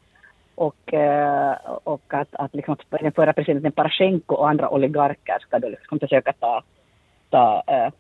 och, 0.55 0.95
eh, 0.95 1.57
och 1.85 2.15
att, 2.15 2.29
att 2.33 2.55
liksom 2.55 2.77
den 2.91 3.13
förra 3.13 3.33
presidenten 3.33 3.73
Parashenko 3.73 4.35
och 4.35 4.49
andra 4.49 4.69
oligarker 4.69 5.39
ska 5.41 5.59
då 5.59 5.69
liksom 5.69 5.99
försöka 5.99 6.33
ta 6.33 6.63
Tota, 7.35 7.63
ta 7.67 7.73
äh, 7.75 7.93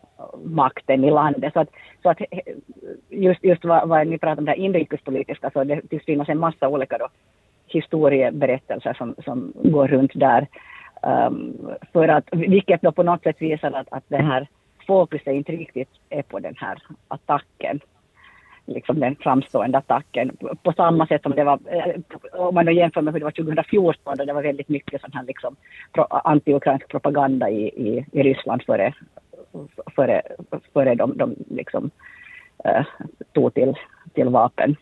makten 0.44 1.04
i 1.04 1.10
landet. 1.10 1.52
Så 1.52 1.60
att, 1.60 1.68
så 2.02 2.10
att 2.10 2.18
just, 3.10 3.44
just 3.44 3.64
vad, 3.64 3.88
vad 3.88 4.06
ni 4.06 4.18
pratar 4.18 4.38
om 4.38 4.44
det 4.44 4.56
inrikespolitiska, 4.56 5.50
så 5.50 5.64
det 5.64 5.80
tycks 5.80 6.04
finnas 6.04 6.28
en 6.28 6.38
massa 6.38 6.68
olika 6.68 6.98
då, 6.98 7.08
historieberättelser 7.66 8.94
som, 8.94 9.14
som 9.24 9.52
går 9.54 9.88
runt 9.88 10.12
där. 10.14 10.46
Um, 11.02 11.70
för 11.92 12.08
att, 12.08 12.24
vilket 12.32 12.82
då 12.82 12.92
på 12.92 13.02
något 13.02 13.22
sätt 13.22 13.36
visar 13.42 13.72
att, 13.72 13.86
att 13.90 14.04
det 14.08 14.22
här 14.22 14.46
fokuset 14.86 15.34
inte 15.34 15.52
riktigt 15.52 15.90
är 16.10 16.22
på 16.22 16.38
den 16.38 16.54
här 16.56 16.78
attacken 17.08 17.80
liksom 18.66 19.00
den 19.00 19.16
framstående 19.16 19.78
attacken. 19.78 20.36
På 20.62 20.72
samma 20.72 21.06
sätt 21.06 21.22
som 21.22 21.32
det 21.32 21.44
var, 21.44 21.58
eh, 21.66 22.00
om 22.32 22.54
man 22.54 22.66
då 22.66 22.72
jämför 22.72 23.02
med 23.02 23.12
hur 23.14 23.20
det 23.20 23.24
var 23.24 23.30
2014 23.30 24.16
då 24.16 24.24
det 24.24 24.32
var 24.32 24.42
väldigt 24.42 24.68
mycket 24.68 25.00
sån 25.00 25.12
här 25.12 25.24
liksom 25.24 25.56
anti-ukrainsk 26.08 26.88
propaganda 26.88 27.50
i, 27.50 27.62
i, 27.62 28.06
i 28.12 28.22
Ryssland 28.22 28.62
före, 28.62 28.94
före, 29.96 30.22
före 30.72 30.94
de, 30.94 31.16
de 31.18 31.34
liksom, 31.50 31.90
äh, 32.64 32.84
tog 33.32 33.54
till, 33.54 33.74
till 34.14 34.28
vapen 34.28 34.76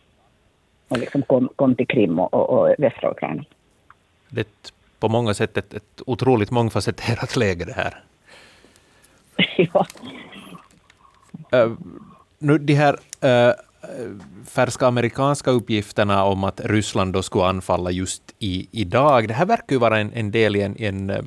och 0.87 0.97
liksom 0.97 1.21
kom, 1.21 1.49
kom 1.55 1.75
till 1.75 1.87
Krim 1.87 2.19
och, 2.19 2.33
och, 2.33 2.49
och 2.49 2.75
västra 2.77 3.11
Ukraina. 3.11 3.43
Det 4.29 4.41
är 4.41 4.47
på 4.99 5.09
många 5.09 5.33
sätt 5.33 5.57
ett, 5.57 5.73
ett 5.73 6.01
otroligt 6.05 6.51
mångfacetterat 6.51 7.35
läge 7.35 7.65
det 7.65 7.73
här. 7.73 8.03
ja. 9.57 9.85
Uh, 11.55 11.73
nu 12.39 12.57
de 12.57 12.73
här 12.73 12.93
uh, 13.23 13.53
färska 14.45 14.87
amerikanska 14.87 15.51
uppgifterna 15.51 16.23
om 16.23 16.43
att 16.43 16.61
Ryssland 16.63 17.13
då 17.13 17.21
skulle 17.21 17.45
anfalla 17.45 17.91
just 17.91 18.23
i, 18.39 18.67
idag. 18.71 19.27
Det 19.27 19.33
här 19.33 19.45
verkar 19.45 19.75
ju 19.75 19.79
vara 19.79 19.99
en, 19.99 20.13
en 20.13 20.31
del 20.31 20.55
i 20.55 20.61
en, 20.61 20.75
en 20.77 21.09
uh, 21.09 21.17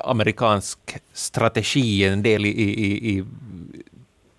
amerikansk 0.00 0.78
strategi, 1.12 2.04
en 2.04 2.22
del 2.22 2.46
i, 2.46 2.48
i, 2.48 3.10
i 3.10 3.24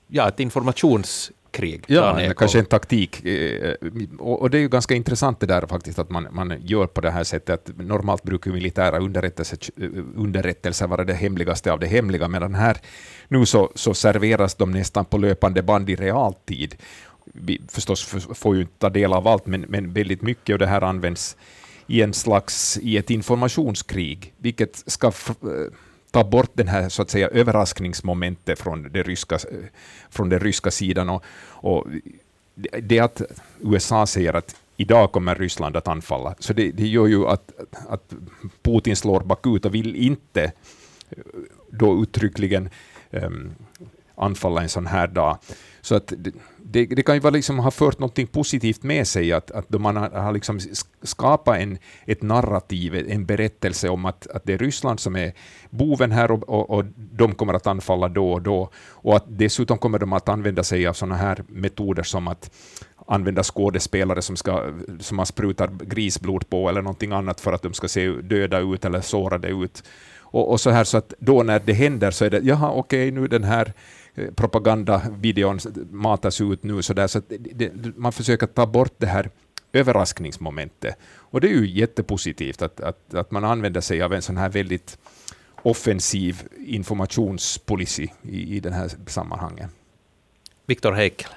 ja, 0.07 0.27
ett 0.27 0.39
informationskrig. 0.39 1.83
Ja, 1.87 2.19
eller 2.19 2.33
kanske 2.33 2.59
en 2.59 2.65
taktik. 2.65 3.25
Eh, 3.25 3.75
och 4.19 4.49
det 4.49 4.57
är 4.57 4.61
ju 4.61 4.69
ganska 4.69 4.95
intressant 4.95 5.39
det 5.39 5.45
där 5.45 5.67
faktiskt, 5.67 5.99
att 5.99 6.09
man, 6.09 6.27
man 6.31 6.61
gör 6.61 6.87
på 6.87 7.01
det 7.01 7.11
här 7.11 7.23
sättet. 7.23 7.69
Att 7.69 7.77
normalt 7.77 8.23
brukar 8.23 8.51
militära 8.51 8.99
underrättelser, 8.99 9.57
underrättelser 10.15 10.87
vara 10.87 11.03
det 11.03 11.13
hemligaste 11.13 11.71
av 11.71 11.79
det 11.79 11.87
hemliga, 11.87 12.27
medan 12.27 12.55
här 12.55 12.77
nu 13.27 13.45
så, 13.45 13.71
så 13.75 13.93
serveras 13.93 14.55
de 14.55 14.71
nästan 14.71 15.05
på 15.05 15.17
löpande 15.17 15.61
band 15.61 15.89
i 15.89 15.95
realtid. 15.95 16.75
Vi 17.25 17.61
förstås 17.69 18.03
får 18.33 18.55
ju 18.55 18.61
inte 18.61 18.73
ta 18.77 18.89
del 18.89 19.13
av 19.13 19.27
allt, 19.27 19.45
men, 19.45 19.61
men 19.61 19.93
väldigt 19.93 20.21
mycket 20.21 20.53
av 20.53 20.59
det 20.59 20.67
här 20.67 20.81
används 20.81 21.37
i 21.87 22.01
en 22.01 22.13
slags 22.13 22.77
i 22.81 22.97
ett 22.97 23.09
informationskrig, 23.09 24.33
vilket 24.37 24.83
ska 24.85 25.07
eh, 25.07 25.13
ta 26.11 26.23
bort 26.23 26.51
den 26.53 26.67
här 26.67 26.89
så 26.89 27.01
att 27.01 27.09
säga 27.09 27.27
överraskningsmomentet 27.27 28.59
från 28.59 28.91
det 28.91 29.03
ryska, 29.03 29.35
eh, 29.35 29.57
från 30.09 30.29
den 30.29 30.39
ryska 30.39 30.71
sidan. 30.71 31.09
Och, 31.09 31.23
och 31.49 31.87
det 32.81 32.99
att 32.99 33.21
USA 33.61 34.05
säger 34.05 34.33
att 34.33 34.55
idag 34.77 35.11
kommer 35.11 35.35
Ryssland 35.35 35.77
att 35.77 35.87
anfalla, 35.87 36.35
så 36.39 36.53
det, 36.53 36.71
det 36.71 36.87
gör 36.87 37.07
ju 37.07 37.27
att, 37.27 37.51
att 37.89 38.13
Putin 38.61 38.95
slår 38.95 39.19
bakut 39.19 39.65
och 39.65 39.75
vill 39.75 39.95
inte 39.95 40.43
eh, 41.09 41.17
då 41.69 42.03
uttryckligen 42.03 42.69
um, 43.11 43.51
anfalla 44.25 44.61
en 44.61 44.69
sån 44.69 44.87
här 44.87 45.07
dag. 45.07 45.37
Så 45.81 45.95
att 45.95 46.13
det, 46.57 46.85
det, 46.85 47.03
kan 47.03 47.15
ju 47.15 47.21
vara 47.21 47.33
liksom 47.33 47.59
ha 47.59 47.71
fört 47.71 47.99
något 47.99 48.31
positivt 48.31 48.83
med 48.83 49.07
sig, 49.07 49.33
att, 49.33 49.51
att 49.51 49.69
man 49.69 49.95
har, 49.95 50.09
har 50.09 50.31
liksom 50.31 50.59
skapat 51.01 51.57
en, 51.57 51.77
ett 52.05 52.21
narrativ, 52.21 52.95
en 53.09 53.25
berättelse 53.25 53.89
om 53.89 54.05
att, 54.05 54.27
att 54.27 54.43
det 54.45 54.53
är 54.53 54.57
Ryssland 54.57 54.99
som 54.99 55.15
är 55.15 55.33
boven 55.69 56.11
här 56.11 56.31
och, 56.31 56.49
och, 56.49 56.69
och 56.69 56.85
de 56.95 57.35
kommer 57.35 57.53
att 57.53 57.67
anfalla 57.67 58.07
då 58.09 58.31
och 58.31 58.41
då. 58.41 58.69
Och 58.89 59.15
att 59.15 59.25
dessutom 59.27 59.77
kommer 59.77 59.99
de 59.99 60.13
att 60.13 60.29
använda 60.29 60.63
sig 60.63 60.87
av 60.87 60.93
sådana 60.93 61.15
här 61.15 61.43
metoder 61.47 62.03
som 62.03 62.27
att 62.27 62.51
använda 63.07 63.43
skådespelare 63.43 64.21
som, 64.21 64.35
ska, 64.35 64.73
som 64.99 65.17
man 65.17 65.25
sprutar 65.25 65.69
grisblod 65.85 66.49
på 66.49 66.69
eller 66.69 66.81
någonting 66.81 67.11
annat 67.11 67.41
för 67.41 67.53
att 67.53 67.61
de 67.61 67.73
ska 67.73 67.87
se 67.87 68.07
döda 68.09 68.59
ut 68.59 68.85
eller 68.85 69.01
sårade 69.01 69.47
ut. 69.47 69.83
Och, 70.33 70.51
och 70.51 70.59
så 70.59 70.69
här 70.69 70.83
så 70.83 70.97
att 70.97 71.13
då 71.19 71.43
när 71.43 71.61
det 71.65 71.73
händer 71.73 72.11
så 72.11 72.25
är 72.25 72.29
det, 72.29 72.39
jaha 72.39 72.71
okej, 72.71 73.09
okay, 73.09 73.21
nu 73.21 73.27
den 73.27 73.43
här 73.43 73.73
propagandavideon 74.35 75.59
matas 75.91 76.41
ut 76.41 76.63
nu 76.63 76.81
så 76.81 76.93
där, 76.93 77.07
så 77.07 77.21
det, 77.27 77.71
man 77.95 78.11
försöker 78.11 78.47
ta 78.47 78.65
bort 78.65 78.93
det 78.97 79.07
här 79.07 79.29
överraskningsmomentet. 79.73 80.95
Och 81.17 81.41
det 81.41 81.47
är 81.47 81.51
ju 81.51 81.69
jättepositivt 81.69 82.61
att, 82.61 82.79
att, 82.79 83.13
att 83.13 83.31
man 83.31 83.43
använder 83.43 83.81
sig 83.81 84.01
av 84.01 84.13
en 84.13 84.21
sån 84.21 84.37
här 84.37 84.49
väldigt 84.49 84.97
offensiv 85.61 86.41
informationspolicy 86.65 88.07
i, 88.21 88.55
i 88.55 88.59
den 88.59 88.73
här 88.73 88.91
sammanhanget. 89.07 89.69
Viktor 90.65 90.91
Heikel. 90.91 91.29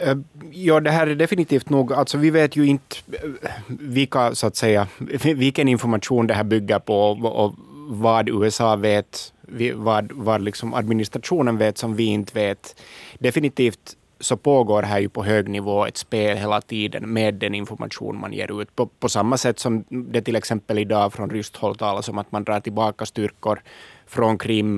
Eh, 0.00 0.16
ja, 0.50 0.80
det 0.80 0.90
här 0.90 1.06
är 1.06 1.14
definitivt 1.14 1.70
nog, 1.70 1.92
alltså 1.92 2.18
vi 2.18 2.30
vet 2.30 2.56
ju 2.56 2.66
inte 2.66 2.96
eh, 3.12 3.50
vilka, 3.68 4.34
så 4.34 4.46
att 4.46 4.56
säga, 4.56 4.88
vilken 5.24 5.68
information 5.68 6.26
det 6.26 6.34
här 6.34 6.44
bygger 6.44 6.78
på 6.78 6.94
och, 6.94 7.44
och 7.44 7.54
vad 7.88 8.28
USA 8.28 8.76
vet, 8.76 9.32
vad, 9.74 10.12
vad 10.12 10.42
liksom 10.42 10.74
administrationen 10.74 11.58
vet 11.58 11.78
som 11.78 11.96
vi 11.96 12.04
inte 12.04 12.34
vet. 12.34 12.80
Definitivt 13.18 13.96
så 14.20 14.36
pågår 14.36 14.82
här 14.82 14.98
ju 14.98 15.08
på 15.08 15.24
hög 15.24 15.48
nivå 15.48 15.86
ett 15.86 15.96
spel 15.96 16.36
hela 16.36 16.60
tiden 16.60 17.12
med 17.12 17.34
den 17.34 17.54
information 17.54 18.20
man 18.20 18.32
ger 18.32 18.62
ut. 18.62 18.76
På, 18.76 18.86
på 18.86 19.08
samma 19.08 19.36
sätt 19.36 19.58
som 19.58 19.84
det 19.88 20.22
till 20.22 20.36
exempel 20.36 20.78
idag 20.78 21.12
från 21.12 21.30
ryskt 21.30 21.56
håll 21.56 21.76
talas 21.76 22.08
om 22.08 22.18
att 22.18 22.32
man 22.32 22.44
drar 22.44 22.60
tillbaka 22.60 23.06
styrkor 23.06 23.62
från 24.06 24.38
Krim. 24.38 24.76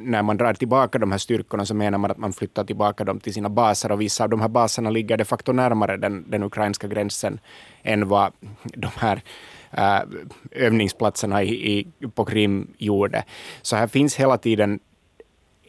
När 0.00 0.22
man 0.22 0.36
drar 0.36 0.54
tillbaka 0.54 0.98
de 0.98 1.10
här 1.10 1.18
styrkorna 1.18 1.66
så 1.66 1.74
menar 1.74 1.98
man 1.98 2.10
att 2.10 2.18
man 2.18 2.32
flyttar 2.32 2.64
tillbaka 2.64 3.04
dem 3.04 3.20
till 3.20 3.34
sina 3.34 3.48
baser 3.48 3.92
och 3.92 4.00
vissa 4.00 4.24
av 4.24 4.30
de 4.30 4.40
här 4.40 4.48
baserna 4.48 4.90
ligger 4.90 5.16
de 5.16 5.24
facto 5.24 5.52
närmare 5.52 5.96
den, 5.96 6.30
den 6.30 6.42
ukrainska 6.42 6.86
gränsen 6.86 7.40
än 7.82 8.08
vad 8.08 8.32
de 8.62 8.90
här 8.96 9.22
Äh, 9.76 10.00
övningsplatserna 10.50 11.42
i, 11.42 11.78
i, 11.78 11.86
på 12.14 12.24
Krim 12.24 12.74
gjorde. 12.78 13.24
Så 13.62 13.76
här 13.76 13.86
finns 13.86 14.16
hela 14.16 14.38
tiden 14.38 14.80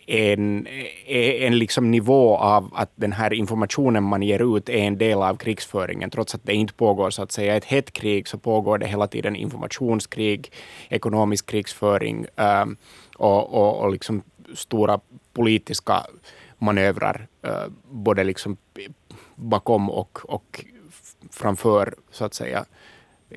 en, 0.07 0.67
e, 1.05 1.45
en 1.45 1.57
liksom 1.57 1.91
nivå 1.91 2.37
av 2.37 2.71
att 2.75 2.91
den 2.95 3.11
här 3.11 3.33
informationen 3.33 4.03
man 4.03 4.21
ger 4.21 4.57
ut 4.57 4.69
är 4.69 4.77
en 4.77 4.97
del 4.97 5.17
av 5.17 5.37
krigsföringen. 5.37 6.09
Trots 6.09 6.35
att 6.35 6.43
det 6.43 6.53
inte 6.53 6.73
pågår 6.73 7.09
så 7.09 7.23
att 7.23 7.31
säga 7.31 7.55
ett 7.55 7.65
hett 7.65 7.91
krig 7.91 8.27
så 8.27 8.37
pågår 8.37 8.77
det 8.77 8.87
hela 8.87 9.07
tiden 9.07 9.35
informationskrig, 9.35 10.51
ekonomisk 10.89 11.45
krigsföring 11.45 12.25
um, 12.35 12.77
och, 13.17 13.53
och, 13.53 13.79
och 13.79 13.91
liksom 13.91 14.21
stora 14.53 14.99
politiska 15.33 16.05
manövrar, 16.57 17.27
uh, 17.47 17.67
både 17.91 18.23
liksom 18.23 18.57
bakom 19.35 19.89
och, 19.89 20.19
och 20.23 20.65
framför 21.31 21.95
så 22.11 22.25
att 22.25 22.33
säga 22.33 22.65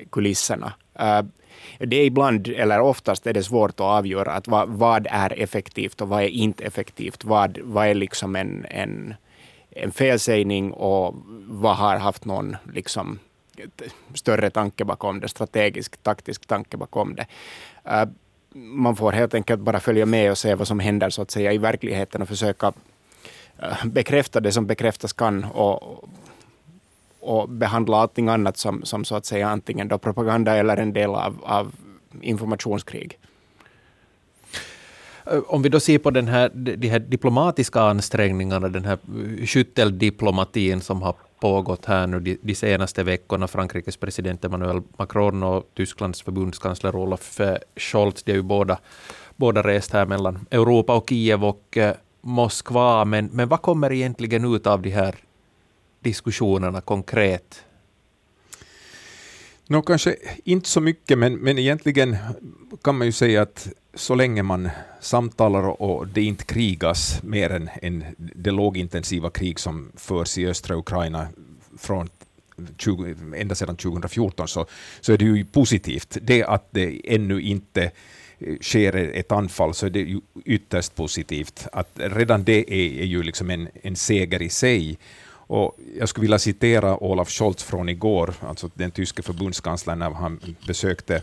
kulisserna. 0.09 0.73
Eh, 0.99 1.21
det 1.79 1.95
är 1.95 2.05
ibland, 2.05 2.47
eller 2.47 2.79
oftast, 2.79 3.27
är 3.27 3.33
det 3.33 3.43
svårt 3.43 3.71
att 3.71 3.79
avgöra 3.79 4.31
att 4.31 4.47
vad, 4.47 4.69
vad 4.69 5.07
är 5.09 5.39
effektivt 5.39 6.01
och 6.01 6.09
vad 6.09 6.23
är 6.23 6.27
inte 6.27 6.63
effektivt. 6.63 7.25
Vad, 7.25 7.59
vad 7.63 7.87
är 7.87 7.93
liksom 7.93 8.35
en, 8.35 8.65
en, 8.69 9.13
en 9.69 9.91
felsägning 9.91 10.71
och 10.71 11.15
vad 11.47 11.75
har 11.75 11.97
haft 11.97 12.25
någon 12.25 12.57
liksom, 12.73 13.19
större 14.13 14.49
tanke 14.49 14.85
bakom 14.85 15.19
det, 15.19 15.27
strategisk, 15.27 16.03
taktisk 16.03 16.45
tanke 16.45 16.77
bakom 16.77 17.15
det. 17.15 17.27
Eh, 17.85 18.05
man 18.55 18.95
får 18.95 19.11
helt 19.11 19.33
enkelt 19.33 19.61
bara 19.61 19.79
följa 19.79 20.05
med 20.05 20.31
och 20.31 20.37
se 20.37 20.55
vad 20.55 20.67
som 20.67 20.79
händer 20.79 21.09
så 21.09 21.21
att 21.21 21.31
säga 21.31 21.53
i 21.53 21.57
verkligheten 21.57 22.21
och 22.21 22.27
försöka 22.27 22.73
eh, 23.59 23.85
bekräfta 23.85 24.39
det 24.39 24.51
som 24.51 24.67
bekräftas 24.67 25.13
kan 25.13 25.43
och, 25.43 26.09
och 27.19 27.49
behandla 27.49 27.97
allting 27.97 28.29
annat 28.29 28.57
som, 28.57 28.83
som 28.83 29.05
så 29.05 29.15
att 29.15 29.25
säga 29.25 29.49
antingen 29.49 29.87
då 29.87 29.97
propaganda 29.97 30.55
eller 30.55 30.77
en 30.77 30.93
del 30.93 31.09
av, 31.09 31.39
av 31.43 31.75
informationskrig. 32.21 33.19
Eh, 35.31 35.39
om 35.47 35.61
vi 35.61 35.69
då 35.69 35.79
ser 35.79 35.99
på 35.99 36.11
den 36.11 36.27
här, 36.27 36.49
de 36.53 36.87
här 36.87 36.99
diplomatiska 36.99 37.81
ansträngningarna, 37.81 38.69
den 38.69 38.85
här 38.85 38.97
skytteldiplomatin 39.45 40.81
som 40.81 41.01
har 41.01 41.15
pågått 41.39 41.85
här 41.85 42.07
nu 42.07 42.19
de, 42.19 42.37
de 42.41 42.55
senaste 42.55 43.03
veckorna. 43.03 43.47
Frankrikes 43.47 43.97
president 43.97 44.45
Emmanuel 44.45 44.81
Macron 44.97 45.43
och 45.43 45.63
Tysklands 45.75 46.21
förbundskansler 46.21 46.95
Olaf 46.95 47.39
eh, 47.39 47.57
Scholz, 47.75 48.23
de 48.23 48.31
har 48.31 48.37
ju 48.37 48.43
båda, 48.43 48.77
båda 49.35 49.61
rest 49.61 49.93
här 49.93 50.05
mellan 50.05 50.45
Europa 50.51 50.95
och 50.95 51.09
Kiev 51.09 51.45
och 51.45 51.77
eh, 51.77 51.95
Moskva. 52.21 53.05
Men, 53.05 53.25
men 53.25 53.49
vad 53.49 53.61
kommer 53.61 53.91
egentligen 53.91 54.55
ut 54.55 54.67
av 54.67 54.81
de 54.81 54.89
här 54.89 55.15
diskussionerna 55.99 56.81
konkret? 56.81 57.63
Nå, 59.67 59.81
kanske 59.81 60.15
inte 60.43 60.69
så 60.69 60.81
mycket, 60.81 61.17
men, 61.17 61.35
men 61.35 61.59
egentligen 61.59 62.17
kan 62.83 62.97
man 62.97 63.07
ju 63.07 63.11
säga 63.11 63.41
att 63.41 63.67
så 63.93 64.15
länge 64.15 64.43
man 64.43 64.69
samtalar 65.01 65.81
och 65.81 66.07
det 66.07 66.21
inte 66.21 66.43
krigas 66.43 67.23
mer 67.23 67.49
än, 67.49 67.69
än 67.81 68.05
det 68.17 68.51
lågintensiva 68.51 69.29
krig 69.29 69.59
som 69.59 69.91
förs 69.95 70.37
i 70.37 70.47
östra 70.47 70.75
Ukraina 70.75 71.27
från 71.77 72.09
20, 72.77 73.15
ända 73.35 73.55
sedan 73.55 73.75
2014 73.75 74.47
så, 74.47 74.65
så 75.01 75.13
är 75.13 75.17
det 75.17 75.25
ju 75.25 75.45
positivt. 75.45 76.17
Det 76.21 76.43
att 76.43 76.67
det 76.71 77.01
ännu 77.15 77.41
inte 77.41 77.91
eh, 78.39 78.57
sker 78.61 78.95
ett 78.95 79.31
anfall 79.31 79.73
så 79.73 79.85
är 79.85 79.89
det 79.89 79.99
ju 79.99 80.21
ytterst 80.45 80.95
positivt. 80.95 81.67
Att 81.71 81.91
redan 81.95 82.43
det 82.43 82.73
är, 82.73 83.01
är 83.01 83.05
ju 83.05 83.23
liksom 83.23 83.49
en, 83.49 83.67
en 83.83 83.95
seger 83.95 84.41
i 84.41 84.49
sig. 84.49 84.97
Och 85.49 85.77
jag 85.97 86.09
skulle 86.09 86.21
vilja 86.21 86.39
citera 86.39 87.03
Olaf 87.03 87.29
Scholz 87.29 87.63
från 87.63 87.89
igår, 87.89 88.33
alltså 88.41 88.69
den 88.73 88.91
tyske 88.91 89.21
förbundskanslern, 89.21 89.99
när 89.99 90.09
han 90.09 90.39
besökte 90.67 91.21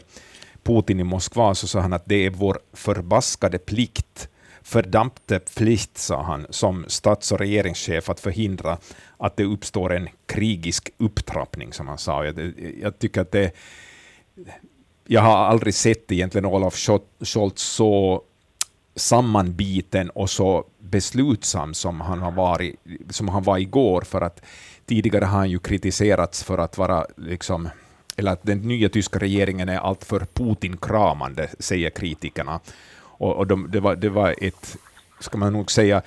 Putin 0.63 1.01
i 1.01 1.05
Moskva, 1.05 1.55
så 1.55 1.67
sa 1.67 1.81
han 1.81 1.93
att 1.93 2.07
det 2.07 2.27
är 2.27 2.31
vår 2.31 2.59
förbaskade 2.73 3.59
plikt, 3.59 4.29
fördampte 4.63 5.39
plikt, 5.39 5.99
sa 5.99 6.23
han, 6.23 6.47
som 6.51 6.85
stats 6.89 7.33
och 7.33 7.39
regeringschef 7.39 8.11
att 8.11 8.21
förhindra 8.21 8.79
att 9.17 9.37
det 9.37 9.45
uppstår 9.45 9.95
en 9.95 10.09
krigisk 10.27 10.91
upptrappning, 10.99 11.73
som 11.73 11.89
han 11.89 11.99
sa. 11.99 12.25
Jag, 12.25 12.55
jag 12.83 12.99
tycker 12.99 13.21
att 13.21 13.33
det... 13.33 13.53
Jag 15.07 15.21
har 15.21 15.37
aldrig 15.37 15.75
sett 15.75 16.13
egentligen 16.13 16.45
Olaf 16.45 16.75
Scholz 17.21 17.63
så 17.63 18.23
sammanbiten 18.97 20.11
och 20.11 20.31
så 20.31 20.65
beslutsam 20.79 21.75
som 21.75 22.01
han, 22.01 22.19
har 22.19 22.33
varit, 22.33 22.77
som 23.11 23.29
han 23.29 23.43
var 23.43 23.59
igår, 23.59 24.03
för 24.03 24.21
att 24.21 24.43
tidigare 24.87 25.25
har 25.25 25.39
han 25.39 25.51
ju 25.51 25.59
kritiserats 25.59 26.43
för 26.43 26.59
att 26.59 26.79
vara 26.79 27.07
liksom 27.17 27.69
eller 28.17 28.33
att 28.33 28.43
den 28.43 28.59
nya 28.59 28.89
tyska 28.89 29.19
regeringen 29.19 29.69
är 29.69 29.79
alltför 29.79 30.27
Putin-kramande, 30.35 31.49
säger 31.59 31.91
kritikerna. 31.91 32.61
Och, 32.99 33.37
och 33.37 33.47
de, 33.47 33.71
det, 33.71 33.81
var, 33.81 33.97
det 33.97 34.09
var 34.09 34.35
ett, 34.41 34.77
ska 35.21 35.39
man 35.39 35.53
nog 35.53 35.71
säga, 35.71 36.03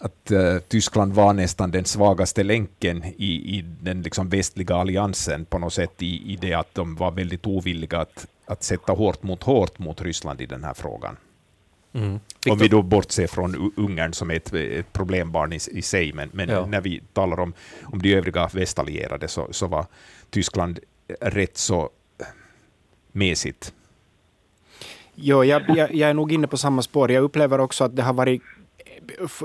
att 0.00 0.30
uh, 0.30 0.58
Tyskland 0.58 1.14
var 1.14 1.32
nästan 1.32 1.70
den 1.70 1.84
svagaste 1.84 2.42
länken 2.42 3.04
i, 3.04 3.58
i 3.58 3.64
den 3.80 4.02
liksom 4.02 4.28
västliga 4.28 4.74
alliansen 4.74 5.44
på 5.44 5.58
något 5.58 5.72
sätt, 5.72 6.02
i, 6.02 6.32
i 6.32 6.36
det 6.36 6.54
att 6.54 6.74
de 6.74 6.96
var 6.96 7.10
väldigt 7.10 7.46
ovilliga 7.46 8.00
att, 8.00 8.26
att 8.46 8.62
sätta 8.62 8.92
hårt 8.92 9.22
mot 9.22 9.42
hårt 9.42 9.78
mot 9.78 10.02
Ryssland 10.02 10.40
i 10.40 10.46
den 10.46 10.64
här 10.64 10.74
frågan. 10.74 11.16
Mm. 11.94 12.20
Om 12.50 12.58
vi 12.58 12.68
då 12.68 12.82
bortser 12.82 13.26
från 13.26 13.72
Ungern 13.76 14.12
som 14.12 14.30
är 14.30 14.34
ett, 14.34 14.54
ett 14.54 14.92
problembarn 14.92 15.52
i, 15.52 15.58
i 15.70 15.82
sig, 15.82 16.12
men, 16.12 16.30
men 16.32 16.48
ja. 16.48 16.66
när 16.66 16.80
vi 16.80 17.02
talar 17.12 17.40
om, 17.40 17.54
om 17.82 18.02
de 18.02 18.14
övriga 18.14 18.48
västallierade 18.52 19.28
så, 19.28 19.48
så 19.50 19.66
var 19.66 19.86
Tyskland 20.30 20.78
rätt 21.20 21.56
så 21.56 21.90
mesigt. 23.12 23.72
Jo, 25.14 25.44
jag, 25.44 25.62
jag, 25.68 25.94
jag, 25.94 26.10
är 26.10 26.14
nog 26.14 26.32
inne 26.32 26.46
på 26.46 26.56
samma 26.56 26.82
spår. 26.82 27.10
Jag 27.10 27.24
upplever 27.24 27.60
också 27.60 27.84
att 27.84 27.96
det 27.96 28.02
har 28.02 28.12
varit 28.12 28.42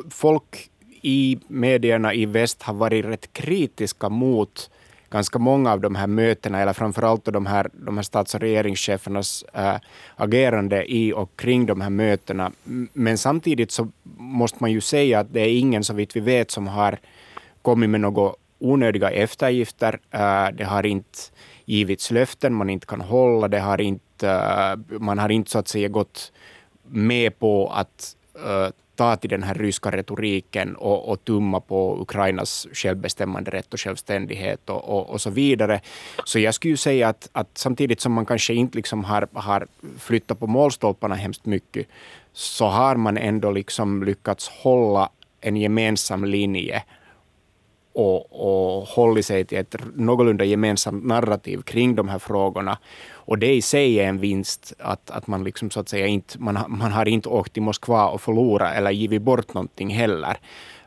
folk 0.10 0.70
i 1.02 1.40
medierna 1.48 2.14
i 2.14 2.26
väst 2.26 2.62
har 2.62 2.74
varit 2.74 3.06
rätt 3.06 3.34
kritiska 3.34 4.10
mot 4.10 4.70
ganska 5.10 5.40
många 5.40 5.72
av 5.72 5.82
de 5.82 5.96
här 5.96 6.08
mötena, 6.08 6.60
eller 6.60 6.74
framförallt 6.74 7.26
de 7.26 7.46
här, 7.46 7.70
de 7.74 7.98
här 7.98 8.04
stats 8.04 8.36
och 8.36 8.42
regeringschefernas 8.42 9.44
äh, 9.54 9.76
agerande 10.16 10.92
i 10.92 11.14
och 11.14 11.30
kring 11.36 11.66
de 11.66 11.82
här 11.82 11.90
mötena. 11.90 12.52
Men 12.94 13.18
samtidigt 13.18 13.72
så 13.72 13.88
måste 14.18 14.58
man 14.60 14.72
ju 14.72 14.82
säga 14.82 15.20
att 15.20 15.34
det 15.34 15.42
är 15.42 15.60
ingen, 15.60 15.84
så 15.84 15.94
vitt 15.94 16.16
vi 16.16 16.20
vet, 16.20 16.52
som 16.52 16.68
har 16.68 17.00
kommit 17.62 17.90
med 17.90 18.02
några 18.02 18.34
onödiga 18.60 19.10
eftergifter. 19.10 20.00
Äh, 20.12 20.48
det 20.54 20.64
har 20.64 20.86
inte 20.86 21.20
givits 21.66 22.12
löften 22.12 22.54
man 22.54 22.70
inte 22.70 22.88
kan 22.88 23.02
hålla. 23.02 23.48
Det 23.48 23.60
har 23.60 23.82
inte, 23.82 24.30
äh, 24.30 25.00
man 25.00 25.20
har 25.20 25.30
inte 25.30 25.52
så 25.52 25.60
att 25.60 25.68
säga 25.68 25.88
gått 25.88 26.32
med 26.84 27.40
på 27.40 27.70
att 27.70 28.16
ta 29.00 29.16
till 29.16 29.30
den 29.30 29.44
här 29.44 29.54
ryska 29.54 29.92
retoriken 29.92 30.76
och, 30.76 31.10
och 31.10 31.26
tumma 31.26 31.60
på 31.60 32.02
Ukrainas 32.02 32.68
självbestämmande 32.74 33.52
rätt 33.52 33.74
och 33.74 33.80
självständighet 33.80 34.70
och, 34.70 34.90
och, 34.90 35.10
och, 35.10 35.22
så 35.22 35.30
vidare. 35.30 35.82
Så 36.26 36.40
jag 36.40 36.54
skulle 36.54 36.72
ju 36.72 36.78
säga 36.78 37.10
att, 37.10 37.30
att 37.32 37.50
samtidigt 37.54 38.02
som 38.02 38.14
man 38.14 38.26
kanske 38.26 38.54
inte 38.54 38.78
liksom 38.78 39.04
har, 39.04 39.28
har 39.34 39.68
flyttat 40.00 40.40
på 40.40 40.48
målstolparna 40.48 41.16
hemskt 41.16 41.46
mycket, 41.46 41.88
så 42.34 42.66
har 42.66 42.96
man 42.96 43.18
ändå 43.18 43.52
liksom 43.52 44.04
lyckats 44.04 44.50
hålla 44.50 45.10
en 45.42 45.56
gemensam 45.56 46.26
linje 46.26 46.84
och, 47.94 48.26
och 48.32 48.88
hållit 48.88 49.26
sig 49.26 49.46
till 49.46 49.58
ett 49.58 49.76
någorlunda 49.96 50.46
gemensamt 50.46 51.06
narrativ 51.06 51.62
kring 51.62 51.96
de 51.96 52.10
här 52.10 52.20
frågorna. 52.20 52.78
Och 53.12 53.38
det 53.38 53.54
i 53.54 53.62
sig 53.62 54.00
är 54.00 54.08
en 54.08 54.20
vinst, 54.20 54.74
att, 54.80 55.12
att 55.12 55.28
man, 55.28 55.44
liksom, 55.44 55.70
så 55.70 55.80
att 55.80 55.90
säga 55.90 56.08
inte, 56.08 56.40
man, 56.40 56.60
man 56.68 56.92
har 56.92 57.08
inte 57.08 57.30
åkt 57.30 57.54
till 57.54 57.64
Moskva 57.64 58.08
och 58.08 58.22
förlorat 58.22 58.76
eller 58.76 58.92
givit 58.92 59.22
bort 59.22 59.54
någonting 59.54 59.90
heller. 59.90 60.38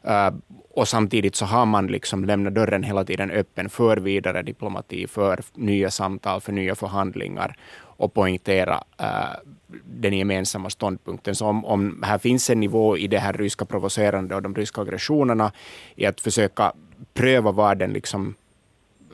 Uh, 0.09 0.35
och 0.75 0.88
samtidigt 0.88 1.35
så 1.35 1.45
har 1.45 1.67
man 1.67 1.87
liksom 1.87 2.25
lämnat 2.25 2.55
dörren 2.55 2.83
hela 2.83 3.05
tiden 3.05 3.31
öppen 3.31 3.69
för 3.69 3.97
vidare 3.97 4.43
diplomati, 4.43 5.07
för 5.07 5.41
nya 5.55 5.91
samtal, 5.91 6.41
för 6.41 6.53
nya 6.53 6.75
förhandlingar 6.75 7.57
och 7.81 8.15
poängtera 8.15 8.83
uh, 9.01 9.51
den 9.85 10.19
gemensamma 10.19 10.71
ståndpunkten. 10.71 11.35
Så 11.35 11.47
om, 11.47 11.65
om 11.65 12.03
här 12.07 12.19
finns 12.19 12.51
en 12.51 12.61
nivå 12.61 12.97
i 12.97 13.07
det 13.07 13.19
här 13.19 13.33
ryska 13.33 13.65
provocerande 13.65 14.35
och 14.35 14.43
de 14.43 14.55
ryska 14.55 14.81
aggressionerna 14.81 15.53
i 15.97 16.07
att 16.07 16.21
försöka 16.21 16.73
pröva 17.15 17.53
var 17.53 17.75
den 17.75 17.93
liksom 17.93 18.35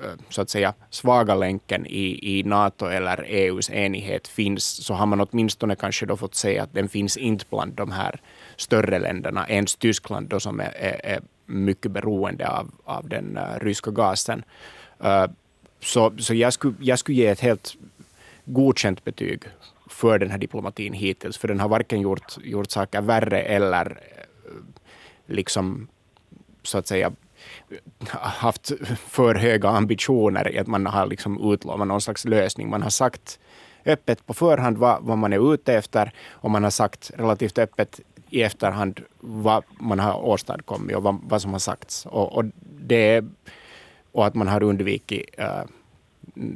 eh, 0.03 0.11
så 0.29 0.43
att 0.43 0.51
säga 0.51 0.75
svaga 0.91 1.35
länken 1.35 1.87
i, 1.87 2.39
i 2.39 2.43
NATO 2.43 2.87
eller 2.87 3.25
EUs 3.29 3.71
enighet 3.71 4.29
finns, 4.29 4.65
så 4.65 4.95
har 4.95 5.07
man 5.07 5.21
åtminstone 5.21 5.77
kanske 5.77 6.07
då 6.07 6.17
fått 6.17 6.35
se 6.35 6.59
att 6.59 6.75
den 6.75 6.89
finns 6.89 7.17
inte 7.17 7.45
bland 7.51 7.73
de 7.73 7.91
här 7.91 8.21
större 8.57 8.99
länderna, 8.99 9.49
ens 9.49 9.77
Tyskland 9.77 10.29
då 10.29 10.41
som 10.41 10.61
är, 10.61 10.73
är, 10.77 11.01
är 11.05 11.21
mycket 11.47 11.93
beroende 11.93 12.49
av, 12.49 12.71
av 12.85 13.09
den 13.09 13.39
uh, 13.39 13.61
ryska 13.61 13.91
gasen. 13.91 14.43
Uh, 15.05 15.27
så 15.81 16.13
så 16.19 16.35
jag, 16.35 16.53
skulle, 16.53 16.75
jag 16.81 16.99
skulle 16.99 17.19
ge 17.19 17.27
ett 17.27 17.41
helt 17.41 17.77
godkänt 18.45 19.05
betyg 19.05 19.43
för 19.87 20.19
den 20.19 20.31
här 20.31 20.39
diplomatin 20.39 20.93
hittills, 20.93 21.39
för 21.39 21.49
den 21.49 21.61
har 21.61 21.69
varken 21.69 22.01
gjort, 22.01 22.37
gjort 22.45 22.71
saker 22.71 23.01
värre 23.01 23.43
eller 23.43 23.99
liksom 25.27 25.89
så 26.63 26.79
att 26.79 26.87
säga 26.87 27.13
haft 28.11 28.73
för 29.09 29.35
höga 29.35 29.69
ambitioner 29.69 30.55
i 30.55 30.59
att 30.59 30.67
man 30.67 30.87
har 30.87 31.07
liksom 31.07 31.53
utlovat 31.53 31.89
någon 31.89 32.01
slags 32.01 32.25
lösning. 32.25 32.71
Man 32.71 32.83
har 32.83 32.91
sagt 32.91 33.39
öppet 33.85 34.27
på 34.27 34.35
förhand 34.35 34.79
vad, 34.79 35.03
vad 35.03 35.19
man 35.19 35.33
är 35.33 35.55
ute 35.55 35.75
efter 35.75 36.13
och 36.31 36.51
man 36.51 36.63
har 36.63 36.71
sagt 36.71 37.11
relativt 37.15 37.59
öppet 37.59 38.01
i 38.31 38.43
efterhand 38.43 39.01
vad 39.21 39.65
man 39.81 39.99
har 39.99 40.25
åstadkommit 40.25 40.97
och 40.97 41.03
vad, 41.03 41.19
vad 41.23 41.43
som 41.43 41.53
har 41.53 41.59
sagts. 41.59 42.07
Och, 42.07 42.33
och, 42.33 42.45
det, 42.81 43.25
och 44.13 44.27
att 44.27 44.35
man 44.35 44.49
har 44.49 44.63
undvikit 44.63 45.25
uh, 45.39 45.63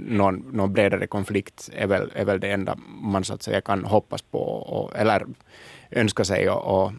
någon, 0.08 0.44
någon 0.52 0.72
bredare 0.72 1.06
konflikt 1.06 1.70
är 1.72 1.86
väl, 1.86 2.10
är 2.14 2.24
väl 2.24 2.40
det 2.40 2.50
enda 2.50 2.78
man 3.02 3.24
så 3.24 3.34
att 3.34 3.42
säga 3.42 3.60
kan 3.60 3.84
hoppas 3.84 4.22
på 4.22 4.38
och, 4.42 4.96
eller 4.96 5.26
önska 5.90 6.24
sig. 6.24 6.50
Och, 6.50 6.82
och 6.82 6.92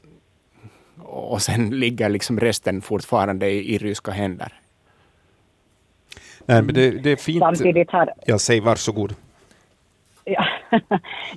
och 1.01 1.41
sen 1.41 1.79
ligger 1.79 2.09
liksom 2.09 2.39
resten 2.39 2.81
fortfarande 2.81 3.49
i, 3.49 3.75
i 3.75 3.77
ryska 3.77 4.11
händer. 4.11 4.53
Nej, 6.45 6.61
men 6.61 6.75
det, 6.75 6.91
det 6.91 7.11
är 7.11 7.15
fint. 7.15 7.39
Samtidigt 7.39 7.91
har... 7.91 8.13
Jag 8.25 8.41
säger 8.41 8.61
varsågod. 8.61 9.15
Ja, 10.25 10.45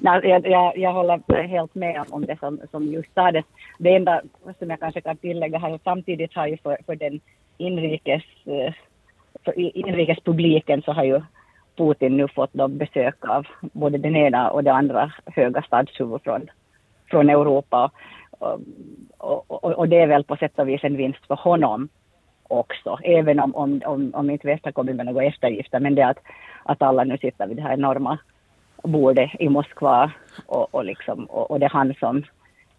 Nej, 0.01 0.21
jag, 0.25 0.47
jag, 0.47 0.79
jag 0.79 0.93
håller 0.93 1.43
helt 1.43 1.75
med 1.75 2.05
om 2.09 2.27
det 2.27 2.39
som, 2.39 2.61
som 2.71 2.85
just 2.87 3.15
sades. 3.15 3.45
Det 3.79 3.95
enda 3.97 4.23
som 4.59 4.71
jag 4.71 4.81
kanske 4.81 5.01
kan 5.01 5.17
tillägga 5.17 5.59
här, 5.59 5.81
samtidigt 5.85 6.35
har 6.35 6.47
ju 6.47 6.57
för, 6.57 6.79
för 6.87 6.97
den 6.97 7.21
inrikes, 7.59 8.23
eh, 8.45 8.75
för 9.45 9.59
inrikespubliken 9.59 10.83
så 10.83 10.93
har 10.93 11.05
ju 11.05 11.21
Putin 11.77 12.17
nu 12.17 12.29
fått 12.29 12.53
besök 12.69 13.25
av 13.29 13.47
både 13.61 13.99
den 13.99 14.17
ena 14.17 14.51
och 14.51 14.65
det 14.65 14.73
andra 14.73 15.13
höga 15.27 15.63
statshuvud 15.63 16.23
från, 16.23 16.51
från 17.11 17.31
Europa. 17.31 17.91
Och, 19.19 19.45
och, 19.51 19.65
och, 19.65 19.89
det 19.89 20.01
är 20.01 20.07
väl 20.07 20.25
på 20.25 20.37
sätt 20.37 20.59
och 20.59 20.69
vis 20.69 20.85
en 20.85 20.97
vinst 20.97 21.27
för 21.27 21.35
honom 21.35 21.89
också, 22.49 22.99
även 23.05 23.41
om, 23.41 23.55
om, 23.55 23.83
om, 23.85 24.11
om 24.15 24.31
inte 24.31 24.47
väst 24.47 24.65
har 24.65 24.73
kommit 24.73 24.97
med 24.97 25.07
några 25.07 25.25
eftergifter. 25.25 25.81
Men 25.81 25.95
det 25.95 26.07
att, 26.07 26.19
att 26.63 26.83
alla 26.83 27.05
nu 27.05 27.19
sitter 27.19 27.47
vid 27.47 27.57
det 27.57 27.63
här 27.63 27.73
enorma 27.73 28.19
bordet 28.83 29.31
i 29.39 29.49
Moskva 29.49 30.13
och, 30.47 30.75
och, 30.75 30.85
liksom, 30.85 31.25
och, 31.25 31.51
och 31.51 31.61
det 31.61 31.67
är 31.67 31.71
han 31.71 31.95
som 31.95 32.25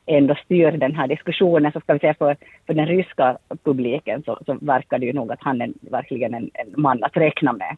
ändå 0.06 0.36
styr 0.36 0.72
den 0.72 0.96
här 0.96 1.08
diskussionen. 1.08 1.72
Så 1.72 1.80
ska 1.80 1.94
vi 1.94 2.00
säga 2.00 2.14
för, 2.14 2.38
för 2.66 2.74
den 2.74 2.88
ryska 2.88 3.38
publiken 3.64 4.24
så, 4.24 4.40
så 4.46 4.58
verkar 4.62 5.00
det 5.00 5.06
ju 5.06 5.14
nog 5.14 5.32
att 5.32 5.42
han 5.42 5.62
är 5.62 5.72
verkligen 5.82 6.34
en, 6.34 6.50
en 6.54 6.74
man 6.82 7.04
att 7.04 7.18
räkna 7.18 7.54
med. 7.54 7.78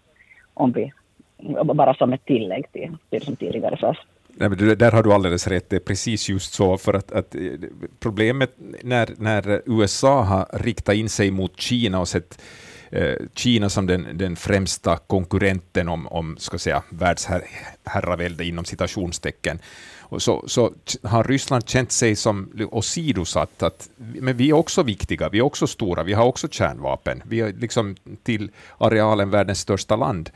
Om 0.54 0.72
vi, 0.72 0.92
bara 1.74 1.94
som 1.94 2.14
ett 2.14 2.26
tillägg 2.26 2.72
till 2.72 2.98
det 3.10 3.24
som 3.24 3.36
tidigare 3.36 3.78
sades. 3.78 3.98
Nej, 4.34 4.50
men 4.50 4.78
där 4.78 4.92
har 4.92 5.04
du 5.04 5.14
alldeles 5.14 5.48
rätt, 5.48 5.70
det 5.70 5.76
är 5.76 5.80
precis 5.80 6.30
just 6.30 6.54
så. 6.54 6.78
För 6.78 6.94
att, 6.94 7.12
att 7.12 7.36
eh, 7.36 7.42
problemet 8.00 8.54
när, 8.82 9.14
när 9.18 9.62
USA 9.66 10.24
har 10.24 10.48
riktat 10.54 10.96
in 10.96 11.10
sig 11.10 11.32
mot 11.32 11.60
Kina 11.60 12.00
och 12.00 12.08
sett 12.08 12.42
eh, 12.92 13.16
Kina 13.34 13.70
som 13.70 13.88
den, 13.88 14.08
den 14.14 14.36
främsta 14.36 14.98
konkurrenten 14.98 15.90
om, 15.90 16.08
om 16.08 16.38
ska 16.38 16.58
säga, 16.58 16.84
världsherravälde 16.90 18.46
inom 18.46 18.66
citationstecken, 18.66 19.60
och 20.10 20.22
så, 20.22 20.44
så 20.48 20.74
har 21.04 21.24
Ryssland 21.24 21.70
känt 21.70 21.92
sig 21.92 22.16
som 22.16 22.68
åsidosatt, 22.72 23.64
att 23.64 23.90
men 23.98 24.38
vi 24.38 24.50
är 24.50 24.54
också 24.54 24.84
viktiga, 24.84 25.30
vi 25.30 25.38
är 25.38 25.42
också 25.42 25.68
stora, 25.68 26.04
vi 26.04 26.14
har 26.14 26.26
också 26.26 26.48
kärnvapen, 26.48 27.24
vi 27.26 27.42
är 27.42 27.54
liksom 27.54 27.96
till 28.24 28.52
arealen 28.78 29.30
världens 29.30 29.60
största 29.60 29.96
land. 29.96 30.30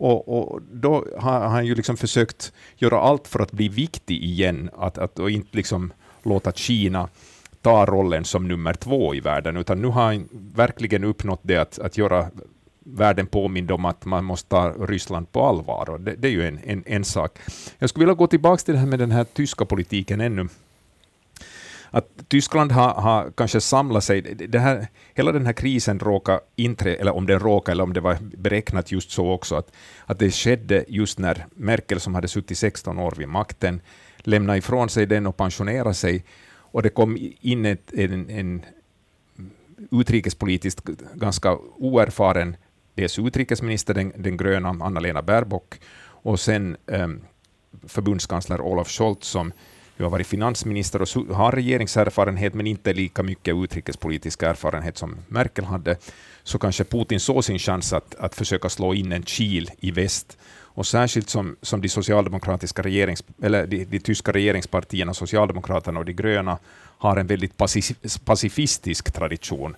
Och, 0.00 0.52
och, 0.52 0.62
då 0.72 1.06
har 1.18 1.40
han 1.40 1.66
ju 1.66 1.74
liksom 1.74 1.96
försökt 1.96 2.52
göra 2.76 3.00
allt 3.00 3.28
för 3.28 3.40
att 3.40 3.52
bli 3.52 3.68
viktig 3.68 4.22
igen, 4.24 4.70
att, 4.76 4.98
att, 4.98 5.18
och 5.18 5.30
inte 5.30 5.56
liksom 5.56 5.92
låta 6.22 6.52
Kina 6.52 7.08
ta 7.62 7.86
rollen 7.86 8.24
som 8.24 8.48
nummer 8.48 8.74
två 8.74 9.14
i 9.14 9.20
världen, 9.20 9.56
utan 9.56 9.82
nu 9.82 9.88
har 9.88 10.02
han 10.02 10.28
verkligen 10.54 11.04
uppnått 11.04 11.40
det 11.42 11.56
att, 11.56 11.78
att 11.78 11.98
göra 11.98 12.30
världen 12.84 13.26
påmind 13.26 13.70
om 13.70 13.84
att 13.84 14.04
man 14.04 14.24
måste 14.24 14.48
ta 14.48 14.70
Ryssland 14.70 15.32
på 15.32 15.46
allvar. 15.46 15.90
Och 15.90 16.00
det, 16.00 16.14
det 16.18 16.28
är 16.28 16.32
ju 16.32 16.48
en, 16.48 16.58
en, 16.64 16.82
en, 16.86 17.04
sak. 17.04 17.38
Jag 17.78 17.90
skulle 17.90 18.04
vilja 18.06 18.14
gå 18.14 18.26
tillbaka 18.26 18.62
till 18.64 18.74
det 18.74 18.80
här 18.80 18.86
med 18.86 18.98
den 18.98 19.10
här 19.10 19.24
tyska 19.24 19.64
politiken 19.64 20.20
ännu 20.20 20.48
att 21.90 22.08
Tyskland 22.28 22.72
har, 22.72 22.94
har 22.94 23.30
kanske 23.36 23.60
samlat 23.60 24.04
sig, 24.04 24.22
det 24.22 24.58
här, 24.58 24.86
hela 25.14 25.32
den 25.32 25.46
här 25.46 25.52
krisen 25.52 25.98
råkar 25.98 26.40
inträ, 26.56 26.94
eller 26.94 27.14
om 27.14 27.26
den 27.26 27.38
råkar, 27.38 27.72
eller 27.72 27.84
om 27.84 27.92
det 27.92 28.00
var 28.00 28.16
beräknat 28.20 28.92
just 28.92 29.10
så 29.10 29.30
också, 29.30 29.54
att, 29.54 29.72
att 30.06 30.18
det 30.18 30.30
skedde 30.30 30.84
just 30.88 31.18
när 31.18 31.46
Merkel, 31.54 32.00
som 32.00 32.14
hade 32.14 32.28
suttit 32.28 32.58
16 32.58 32.98
år 32.98 33.14
vid 33.18 33.28
makten, 33.28 33.80
lämnade 34.18 34.58
ifrån 34.58 34.88
sig 34.88 35.06
den 35.06 35.26
och 35.26 35.36
pensionerade 35.36 35.94
sig, 35.94 36.24
och 36.72 36.82
det 36.82 36.88
kom 36.88 37.18
in 37.40 37.66
ett, 37.66 37.92
en, 37.92 38.30
en 38.30 38.64
utrikespolitiskt 39.90 40.84
ganska 41.14 41.56
oerfaren 41.76 42.56
dels 42.94 43.18
utrikesminister, 43.18 43.94
den, 43.94 44.12
den 44.16 44.36
gröna 44.36 44.68
Anna-Lena 44.68 45.22
Baerbock, 45.22 45.80
och 46.22 46.40
sen 46.40 46.76
um, 46.86 47.20
förbundskansler 47.86 48.60
Olaf 48.60 48.88
Scholz, 48.88 49.26
som 49.26 49.52
du 50.00 50.04
har 50.04 50.10
varit 50.10 50.26
finansminister 50.26 51.02
och 51.02 51.36
har 51.36 51.52
regeringserfarenhet, 51.52 52.54
men 52.54 52.66
inte 52.66 52.92
lika 52.92 53.22
mycket 53.22 53.54
utrikespolitisk 53.54 54.42
erfarenhet 54.42 54.98
som 54.98 55.16
Merkel 55.28 55.64
hade, 55.64 55.96
så 56.42 56.58
kanske 56.58 56.84
Putin 56.84 57.20
såg 57.20 57.44
sin 57.44 57.58
chans 57.58 57.92
att, 57.92 58.14
att 58.14 58.34
försöka 58.34 58.68
slå 58.68 58.94
in 58.94 59.12
en 59.12 59.22
kil 59.22 59.70
i 59.80 59.90
väst. 59.90 60.38
Och 60.62 60.86
särskilt 60.86 61.28
som, 61.28 61.56
som 61.62 61.80
de 61.80 61.88
socialdemokratiska 61.88 62.82
regerings, 62.82 63.24
eller 63.42 63.66
de, 63.66 63.84
de 63.84 63.98
tyska 63.98 64.32
regeringspartierna, 64.32 65.14
Socialdemokraterna 65.14 66.00
och 66.00 66.06
de 66.06 66.12
gröna, 66.12 66.58
har 66.98 67.16
en 67.16 67.26
väldigt 67.26 67.56
pacifistisk 68.24 69.12
tradition. 69.12 69.76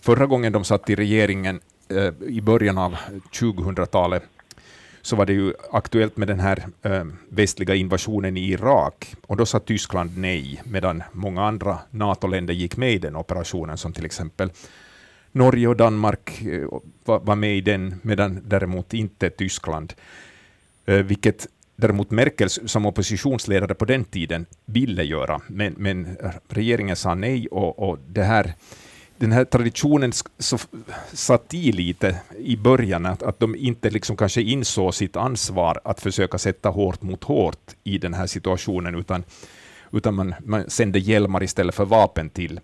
Förra 0.00 0.26
gången 0.26 0.52
de 0.52 0.64
satt 0.64 0.90
i 0.90 0.94
regeringen 0.94 1.60
eh, 1.88 2.28
i 2.28 2.40
början 2.40 2.78
av 2.78 2.96
2000-talet 3.32 4.22
så 5.02 5.16
var 5.16 5.26
det 5.26 5.32
ju 5.32 5.52
aktuellt 5.70 6.16
med 6.16 6.28
den 6.28 6.40
här 6.40 6.66
äh, 6.82 7.04
västliga 7.28 7.74
invasionen 7.74 8.36
i 8.36 8.50
Irak, 8.50 9.14
och 9.26 9.36
då 9.36 9.46
sa 9.46 9.58
Tyskland 9.58 10.18
nej, 10.18 10.62
medan 10.64 11.02
många 11.12 11.44
andra 11.44 11.78
NATO-länder 11.90 12.54
gick 12.54 12.76
med 12.76 12.92
i 12.92 12.98
den 12.98 13.16
operationen, 13.16 13.78
som 13.78 13.92
till 13.92 14.04
exempel 14.04 14.50
Norge 15.32 15.68
och 15.68 15.76
Danmark 15.76 16.42
eh, 16.42 16.52
äh, 16.52 16.68
var, 17.04 17.20
var 17.20 17.36
med 17.36 17.56
i 17.56 17.60
den, 17.60 18.00
medan 18.02 18.40
däremot 18.44 18.94
inte 18.94 19.30
Tyskland, 19.30 19.92
äh, 20.86 20.96
vilket 20.96 21.46
däremot 21.76 22.10
Merkel 22.10 22.50
som 22.50 22.86
oppositionsledare 22.86 23.74
på 23.74 23.84
den 23.84 24.04
tiden 24.04 24.46
ville 24.64 25.04
göra, 25.04 25.40
men, 25.46 25.74
men 25.78 26.16
regeringen 26.48 26.96
sa 26.96 27.14
nej, 27.14 27.48
och, 27.48 27.88
och 27.88 27.98
det 28.08 28.22
här 28.22 28.54
den 29.22 29.32
här 29.32 29.44
traditionen 29.44 30.12
så 30.38 30.58
satt 31.12 31.54
i 31.54 31.72
lite 31.72 32.20
i 32.38 32.56
början, 32.56 33.06
att, 33.06 33.22
att 33.22 33.40
de 33.40 33.56
inte 33.56 33.90
liksom 33.90 34.16
kanske 34.16 34.42
insåg 34.42 34.94
sitt 34.94 35.16
ansvar 35.16 35.80
att 35.84 36.00
försöka 36.00 36.38
sätta 36.38 36.68
hårt 36.68 37.02
mot 37.02 37.24
hårt 37.24 37.76
i 37.84 37.98
den 37.98 38.14
här 38.14 38.26
situationen, 38.26 38.94
utan, 38.94 39.24
utan 39.92 40.14
man, 40.14 40.34
man 40.44 40.70
sände 40.70 40.98
hjälmar 40.98 41.42
istället 41.42 41.74
för 41.74 41.84
vapen 41.84 42.30
till, 42.30 42.60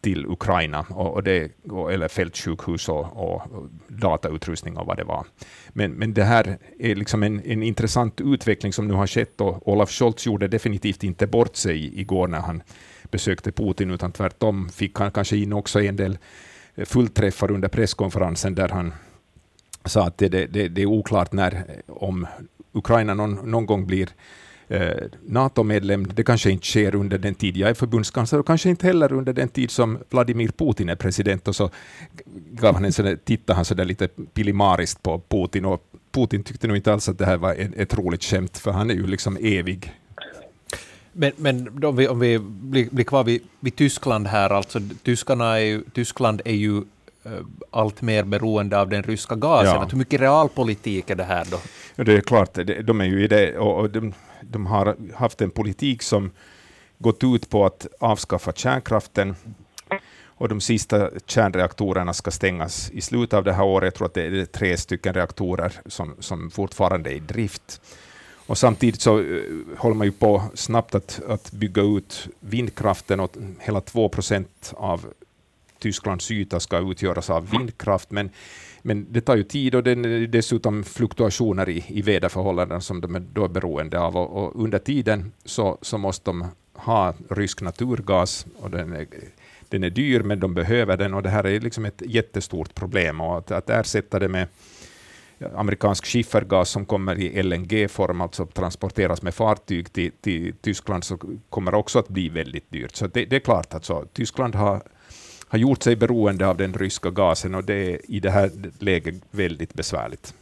till 0.00 0.26
Ukraina, 0.26 0.86
och, 0.88 1.14
och 1.14 1.22
det, 1.22 1.52
och, 1.70 1.92
eller 1.92 2.08
fältsjukhus 2.08 2.88
och, 2.88 3.16
och, 3.16 3.52
och 3.52 3.68
datautrustning 3.88 4.76
och 4.76 4.86
vad 4.86 4.96
det 4.96 5.04
var. 5.04 5.26
Men, 5.68 5.92
men 5.92 6.14
det 6.14 6.24
här 6.24 6.58
är 6.78 6.94
liksom 6.94 7.22
en, 7.22 7.40
en 7.44 7.62
intressant 7.62 8.20
utveckling 8.20 8.72
som 8.72 8.88
nu 8.88 8.94
har 8.94 9.06
skett, 9.06 9.40
och 9.40 9.68
Olaf 9.68 9.90
Scholz 9.90 10.26
gjorde 10.26 10.48
definitivt 10.48 11.04
inte 11.04 11.26
bort 11.26 11.56
sig 11.56 12.00
igår 12.00 12.28
när 12.28 12.40
han 12.40 12.62
besökte 13.14 13.52
Putin, 13.52 13.90
utan 13.90 14.12
tvärtom 14.12 14.68
fick 14.68 14.98
han 14.98 15.10
kanske 15.10 15.36
in 15.36 15.52
också 15.52 15.80
en 15.80 15.96
del 15.96 16.18
eh, 16.74 16.84
fullträffar 16.84 17.50
under 17.50 17.68
presskonferensen 17.68 18.54
där 18.54 18.68
han 18.68 18.92
sa 19.84 20.06
att 20.06 20.18
det, 20.18 20.28
det, 20.28 20.68
det 20.68 20.82
är 20.82 20.86
oklart 20.86 21.32
när, 21.32 21.52
eh, 21.52 21.94
om 21.94 22.26
Ukraina 22.72 23.14
någon, 23.14 23.50
någon 23.50 23.66
gång 23.66 23.86
blir 23.86 24.08
eh, 24.68 25.04
NATO-medlem. 25.26 26.06
Det 26.06 26.24
kanske 26.24 26.50
inte 26.50 26.66
sker 26.66 26.94
under 26.94 27.18
den 27.18 27.34
tid 27.34 27.56
jag 27.56 27.70
är 27.70 27.74
förbundskansler 27.74 28.40
och 28.40 28.46
kanske 28.46 28.70
inte 28.70 28.86
heller 28.86 29.12
under 29.12 29.32
den 29.32 29.48
tid 29.48 29.70
som 29.70 29.98
Vladimir 30.10 30.48
Putin 30.48 30.88
är 30.88 30.96
president. 30.96 31.48
Och 31.48 31.56
så 31.56 31.70
gav 32.50 32.74
han 32.74 32.84
en 32.84 32.92
sån 32.92 33.18
tittade 33.24 33.56
han 33.56 33.64
så 33.64 33.74
där 33.74 33.84
lite 33.84 34.08
pilimariskt 34.08 35.02
på 35.02 35.22
Putin 35.28 35.64
och 35.64 35.82
Putin 36.12 36.42
tyckte 36.42 36.66
nog 36.66 36.76
inte 36.76 36.92
alls 36.92 37.08
att 37.08 37.18
det 37.18 37.26
här 37.26 37.36
var 37.36 37.54
ett 37.76 37.94
roligt 37.94 38.24
skämt, 38.24 38.58
för 38.58 38.72
han 38.72 38.90
är 38.90 38.94
ju 38.94 39.06
liksom 39.06 39.36
evig 39.40 39.92
men, 41.14 41.32
men 41.36 41.84
om 41.84 41.96
vi, 41.96 42.08
om 42.08 42.18
vi 42.18 42.38
blir, 42.38 42.88
blir 42.90 43.04
kvar 43.04 43.24
vid, 43.24 43.42
vid, 43.60 43.76
Tyskland 43.76 44.26
här, 44.26 44.50
alltså 44.50 44.80
tyskarna 45.02 45.60
är 45.60 45.64
ju, 45.64 45.82
Tyskland 45.94 46.42
är 46.44 46.54
ju 46.54 46.72
uh, 46.72 46.84
allt 47.70 48.02
mer 48.02 48.24
beroende 48.24 48.80
av 48.80 48.88
den 48.88 49.02
ryska 49.02 49.34
gasen. 49.34 49.74
Ja. 49.74 49.88
Hur 49.90 49.98
mycket 49.98 50.20
realpolitik 50.20 51.10
är 51.10 51.14
det 51.14 51.24
här 51.24 51.46
då? 51.50 51.60
Ja, 51.94 52.04
det 52.04 52.12
är 52.12 52.20
klart, 52.20 52.58
de 52.84 53.00
är 53.00 53.04
ju 53.04 53.24
i 53.24 53.28
det, 53.28 53.58
och 53.58 53.90
de, 53.90 54.12
de 54.40 54.66
har 54.66 54.96
haft 55.14 55.40
en 55.40 55.50
politik 55.50 56.02
som 56.02 56.30
gått 56.98 57.24
ut 57.24 57.50
på 57.50 57.66
att 57.66 57.86
avskaffa 58.00 58.52
kärnkraften, 58.52 59.34
och 60.36 60.48
de 60.48 60.60
sista 60.60 61.10
kärnreaktorerna 61.26 62.12
ska 62.12 62.30
stängas 62.30 62.90
i 62.90 63.00
slutet 63.00 63.34
av 63.34 63.44
det 63.44 63.52
här 63.52 63.64
året. 63.64 63.86
Jag 63.86 63.94
tror 63.94 64.06
att 64.06 64.14
det 64.14 64.22
är 64.22 64.44
tre 64.44 64.76
stycken 64.76 65.14
reaktorer 65.14 65.72
som, 65.86 66.14
som 66.18 66.50
fortfarande 66.50 67.10
är 67.10 67.14
i 67.14 67.20
drift. 67.20 67.80
Och 68.46 68.58
samtidigt 68.58 69.00
så 69.00 69.18
uh, 69.18 69.62
håller 69.78 69.96
man 69.96 70.06
ju 70.06 70.12
på 70.12 70.42
snabbt 70.54 70.94
att, 70.94 71.20
att 71.28 71.52
bygga 71.52 71.82
ut 71.82 72.28
vindkraften 72.40 73.20
och 73.20 73.36
hela 73.60 73.80
2 73.80 74.08
procent 74.08 74.72
av 74.76 75.06
Tysklands 75.78 76.30
yta 76.30 76.60
ska 76.60 76.90
utgöras 76.90 77.30
av 77.30 77.50
vindkraft. 77.50 78.10
Men, 78.10 78.30
men 78.82 79.06
det 79.10 79.20
tar 79.20 79.36
ju 79.36 79.42
tid 79.42 79.74
och 79.74 79.82
det 79.82 79.90
är 79.90 80.26
dessutom 80.26 80.84
fluktuationer 80.84 81.68
i, 81.68 81.84
i 81.88 82.02
väderförhållanden 82.02 82.80
som 82.80 83.00
de 83.00 83.14
är 83.14 83.22
då 83.32 83.48
beroende 83.48 84.00
av. 84.00 84.16
Och, 84.16 84.44
och 84.44 84.62
under 84.64 84.78
tiden 84.78 85.32
så, 85.44 85.78
så 85.82 85.98
måste 85.98 86.30
de 86.30 86.44
ha 86.72 87.14
rysk 87.30 87.60
naturgas 87.60 88.46
och 88.56 88.70
den 88.70 88.92
är, 88.92 89.06
den 89.68 89.84
är 89.84 89.90
dyr, 89.90 90.22
men 90.22 90.40
de 90.40 90.54
behöver 90.54 90.96
den 90.96 91.14
och 91.14 91.22
det 91.22 91.30
här 91.30 91.46
är 91.46 91.60
liksom 91.60 91.84
ett 91.84 92.02
jättestort 92.06 92.74
problem. 92.74 93.20
Och 93.20 93.38
att, 93.38 93.50
att 93.50 93.70
ersätta 93.70 94.18
det 94.18 94.28
med 94.28 94.46
amerikansk 95.54 96.06
skiffergas 96.06 96.70
som 96.70 96.84
kommer 96.84 97.18
i 97.18 97.42
LNG-form, 97.42 98.20
alltså 98.20 98.46
transporteras 98.46 99.22
med 99.22 99.34
fartyg 99.34 99.92
till, 99.92 100.12
till 100.20 100.54
Tyskland, 100.60 101.04
så 101.04 101.18
kommer 101.50 101.74
också 101.74 101.98
att 101.98 102.08
bli 102.08 102.28
väldigt 102.28 102.70
dyrt. 102.70 102.96
Så 102.96 103.06
det, 103.06 103.24
det 103.24 103.36
är 103.36 103.40
klart 103.40 103.74
att 103.74 103.84
så, 103.84 104.04
Tyskland 104.12 104.54
har, 104.54 104.80
har 105.48 105.58
gjort 105.58 105.82
sig 105.82 105.96
beroende 105.96 106.46
av 106.46 106.56
den 106.56 106.74
ryska 106.74 107.10
gasen 107.10 107.54
och 107.54 107.64
det 107.64 107.74
är 107.74 108.10
i 108.10 108.20
det 108.20 108.30
här 108.30 108.50
läget 108.78 109.14
väldigt 109.30 109.74
besvärligt. 109.74 110.34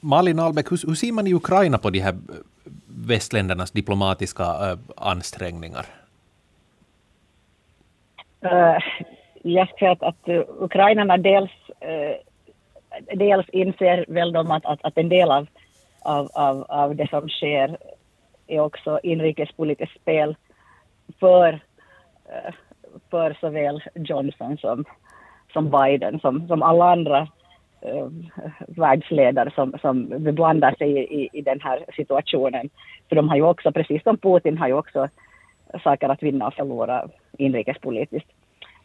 Malin 0.00 0.38
Albeck, 0.38 0.72
hur, 0.72 0.86
hur 0.86 0.94
ser 0.94 1.12
man 1.12 1.26
i 1.26 1.34
Ukraina 1.34 1.78
på 1.78 1.90
de 1.90 1.98
här 1.98 2.18
västländernas 2.86 3.70
diplomatiska 3.70 4.44
äh, 4.44 4.78
ansträngningar? 4.96 5.86
Uh, 8.44 8.78
jag 9.42 9.76
tror 9.76 9.88
att, 9.88 10.02
att 10.02 10.28
ukrainarna 10.58 11.16
dels 11.16 11.50
uh, 11.70 12.31
dels 13.14 13.48
inser 13.48 14.04
väl 14.08 14.32
de 14.32 14.50
att, 14.50 14.66
att, 14.66 14.84
att 14.84 14.98
en 14.98 15.08
del 15.08 15.30
av, 15.30 15.46
av, 16.02 16.28
av, 16.34 16.62
av 16.68 16.96
det 16.96 17.10
som 17.10 17.28
sker 17.28 17.76
är 18.46 18.60
också 18.60 19.00
inrikespolitiskt 19.02 20.00
spel 20.00 20.36
för, 21.20 21.60
eh, 22.24 22.54
för 23.10 23.36
såväl 23.40 23.82
Johnson 23.94 24.58
som, 24.58 24.84
som 25.52 25.70
Biden, 25.70 26.20
som, 26.20 26.48
som 26.48 26.62
alla 26.62 26.92
andra 26.92 27.20
uh, 27.86 28.08
världsledare 28.68 29.50
som, 29.54 29.74
som 29.80 30.08
beblandar 30.08 30.74
sig 30.74 30.90
i, 30.90 31.28
i 31.32 31.40
den 31.40 31.60
här 31.60 31.84
situationen. 31.96 32.70
För 33.08 33.16
de 33.16 33.28
har 33.28 33.36
ju 33.36 33.42
också, 33.42 33.72
precis 33.72 34.02
som 34.02 34.18
Putin, 34.18 34.58
har 34.58 34.68
ju 34.68 34.74
också 34.74 35.08
saker 35.84 36.08
att 36.08 36.22
vinna 36.22 36.46
och 36.46 36.54
förlora 36.54 37.08
inrikespolitiskt 37.38 38.30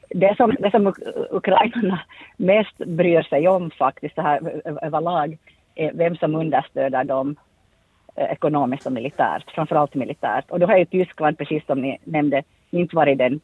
det 0.10 0.38
som, 0.38 0.56
det 0.60 0.72
som 0.72 0.94
ukrainarna 1.32 2.00
mest 2.38 2.78
bryr 2.78 3.22
sig 3.22 3.48
om 3.48 3.72
faktiskt 3.72 4.16
så 4.16 4.22
här 4.22 4.62
överlag 4.82 5.38
är 5.76 5.92
vem 5.94 6.16
som 6.16 6.36
understöder 6.36 7.04
dem 7.04 7.36
eh, 8.16 8.32
ekonomiskt 8.32 8.86
och 8.86 8.92
militärt, 8.92 9.52
framförallt 9.52 9.96
militärt. 9.96 10.52
Och 10.52 10.60
då 10.60 10.68
har 10.68 10.78
ju 10.78 10.86
Tyskland, 10.86 11.38
precis 11.38 11.66
som 11.66 11.82
ni 11.82 11.98
nämnde, 12.04 12.44
inte 12.70 12.96
varit 12.96 13.18
den, 13.18 13.40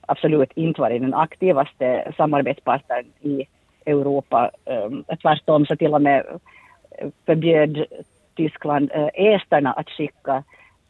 absolut 0.00 0.52
inte 0.54 0.80
varit 0.80 1.02
den 1.02 1.14
aktivaste 1.14 2.12
samarbetspartnern 2.16 3.04
i 3.20 3.44
Europa. 3.86 4.50
Ehm, 4.64 5.04
tvärtom 5.22 5.66
så 5.66 5.76
till 5.76 5.94
och 5.94 6.02
med 6.02 6.26
eh, 6.98 7.08
förbjöd 7.26 7.84
Tyskland 8.36 8.90
eh, 8.94 9.08
esterna 9.14 9.72
att 9.72 9.90
skicka 9.90 10.44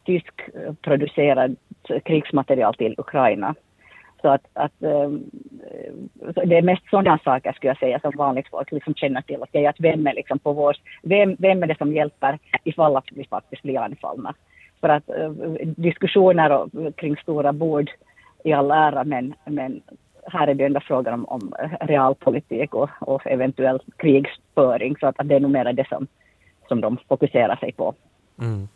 tyskproducerad 0.05 1.55
krigsmaterial 2.03 2.73
till 2.73 2.95
Ukraina. 2.97 3.55
Så 4.21 4.27
att, 4.27 4.41
att 4.53 4.73
um, 4.79 5.31
det 6.45 6.57
är 6.57 6.61
mest 6.61 6.89
sådana 6.89 7.19
saker 7.23 7.53
skulle 7.53 7.69
jag 7.69 7.79
säga 7.79 7.99
som 7.99 8.11
vanligt 8.15 8.47
folk 8.49 8.71
liksom 8.71 8.93
känner 8.93 9.21
till. 9.21 9.41
Okay, 9.41 9.65
att 9.65 9.79
vem 9.79 10.07
är 10.07 10.13
liksom 10.13 10.39
på 10.39 10.53
vår, 10.53 10.75
vem, 11.01 11.35
vem 11.39 11.63
är 11.63 11.67
det 11.67 11.77
som 11.77 11.93
hjälper 11.93 12.39
ifall 12.63 12.95
att 12.95 13.11
vi 13.11 13.27
faktiskt 13.27 13.61
blir 13.61 13.79
anfallna? 13.79 14.33
För 14.81 14.89
att 14.89 15.09
eh, 15.09 15.31
diskussioner 15.65 16.49
och, 16.51 16.95
kring 16.95 17.17
stora 17.17 17.53
bord 17.53 17.91
i 18.43 18.53
all 18.53 18.71
ära, 18.71 19.03
men, 19.03 19.33
men 19.45 19.81
här 20.25 20.47
är 20.47 20.53
det 20.53 20.65
ändå 20.65 20.79
frågan 20.79 21.13
om, 21.13 21.25
om 21.25 21.53
realpolitik 21.81 22.73
och, 22.73 22.89
och 22.99 23.27
eventuell 23.27 23.79
krigsföring. 23.97 24.95
Så 24.99 25.07
att, 25.07 25.19
att 25.19 25.27
det 25.27 25.35
är 25.35 25.39
nog 25.39 25.51
mer 25.51 25.73
det 25.73 25.87
som, 25.87 26.07
som 26.67 26.81
de 26.81 26.97
fokuserar 27.07 27.55
sig 27.55 27.71
på. 27.71 27.93
Mm. 28.41 28.67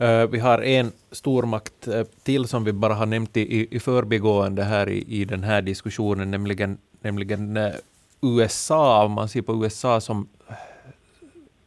Uh, 0.00 0.26
vi 0.26 0.38
har 0.38 0.62
en 0.62 0.92
stormakt 1.10 1.88
uh, 1.88 2.02
till 2.22 2.48
som 2.48 2.64
vi 2.64 2.72
bara 2.72 2.94
har 2.94 3.06
nämnt 3.06 3.36
i, 3.36 3.76
i 3.76 3.80
förbigående 3.80 4.64
här 4.64 4.88
i, 4.88 5.04
i 5.08 5.24
den 5.24 5.44
här 5.44 5.62
diskussionen, 5.62 6.30
nämligen, 6.30 6.78
nämligen 7.00 7.56
uh, 7.56 7.74
USA. 8.20 9.04
Om 9.04 9.12
man 9.12 9.28
ser 9.28 9.42
på 9.42 9.64
USA 9.64 10.00
som, 10.00 10.28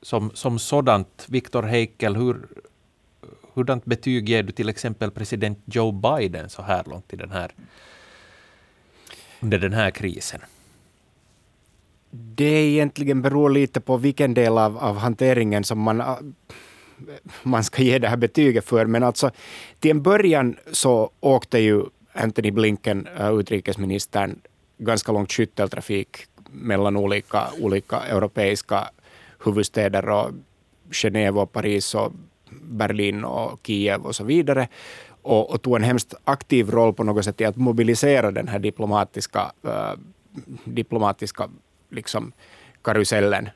som, 0.01 0.31
som 0.33 0.59
sådant. 0.59 1.25
Viktor 1.29 1.63
Heikel, 1.63 2.15
hur, 2.15 2.47
hurdant 3.53 3.85
betyg 3.85 4.29
ger 4.29 4.43
du 4.43 4.51
till 4.51 4.69
exempel 4.69 5.11
president 5.11 5.59
Joe 5.65 5.91
Biden 5.91 6.49
så 6.49 6.61
här 6.61 6.83
långt 6.85 7.13
i 7.13 7.15
den 7.15 7.31
här, 7.31 7.51
under 9.39 9.57
den 9.59 9.73
här 9.73 9.91
krisen? 9.91 10.41
Det 12.11 12.71
egentligen 12.71 13.21
beror 13.21 13.49
lite 13.49 13.81
på 13.81 13.97
vilken 13.97 14.33
del 14.33 14.57
av, 14.57 14.77
av 14.77 14.97
hanteringen 14.97 15.63
som 15.63 15.79
man 15.79 16.03
man 17.43 17.63
ska 17.63 17.83
ge 17.83 17.99
det 17.99 18.07
här 18.07 18.17
betyget 18.17 18.65
för. 18.65 18.85
Men 18.85 19.03
alltså 19.03 19.31
till 19.79 19.91
en 19.91 20.01
början 20.01 20.57
så 20.71 21.11
åkte 21.19 21.59
ju 21.59 21.83
Anthony 22.13 22.51
Blinken, 22.51 23.07
äh, 23.19 23.33
utrikesministern, 23.33 24.41
ganska 24.77 25.11
långt 25.11 25.31
skytteltrafik 25.31 26.25
mellan 26.51 26.97
olika, 26.97 27.47
olika 27.59 27.97
europeiska 27.97 28.89
huvudstäder 29.45 30.09
och 30.09 30.31
Genève 30.91 31.41
och 31.41 31.51
Paris 31.51 31.95
och 31.95 32.11
Berlin 32.61 33.23
och 33.23 33.59
Kiev 33.63 34.05
och 34.05 34.15
så 34.15 34.23
vidare. 34.23 34.67
Och, 35.21 35.49
och 35.49 35.61
tog 35.61 35.75
en 35.75 35.83
hemskt 35.83 36.13
aktiv 36.23 36.71
roll 36.71 36.93
på 36.93 37.03
något 37.03 37.25
sätt 37.25 37.41
i 37.41 37.45
att 37.45 37.55
mobilisera 37.55 38.31
den 38.31 38.47
här 38.47 38.59
diplomatiska, 38.59 39.51
äh, 39.63 39.93
diplomatiska 40.63 41.49
liksom, 41.89 42.31
karusellen 42.81 43.49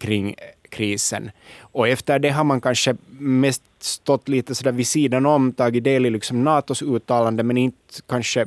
kring 0.00 0.34
krisen. 0.68 1.30
Och 1.60 1.88
efter 1.88 2.18
det 2.18 2.30
har 2.30 2.44
man 2.44 2.60
kanske 2.60 2.96
mest 3.18 3.62
stått 3.78 4.28
lite 4.28 4.54
sådär 4.54 4.72
vid 4.72 4.86
sidan 4.86 5.26
om, 5.26 5.52
tagit 5.52 5.84
del 5.84 6.06
i 6.06 6.10
liksom 6.10 6.44
Natos 6.44 6.82
uttalande, 6.82 7.42
men 7.42 7.56
inte 7.56 8.02
kanske 8.06 8.46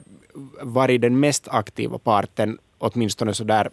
varit 0.62 1.02
den 1.02 1.20
mest 1.20 1.48
aktiva 1.48 1.98
parten, 1.98 2.58
åtminstone 2.78 3.34
sådär 3.34 3.70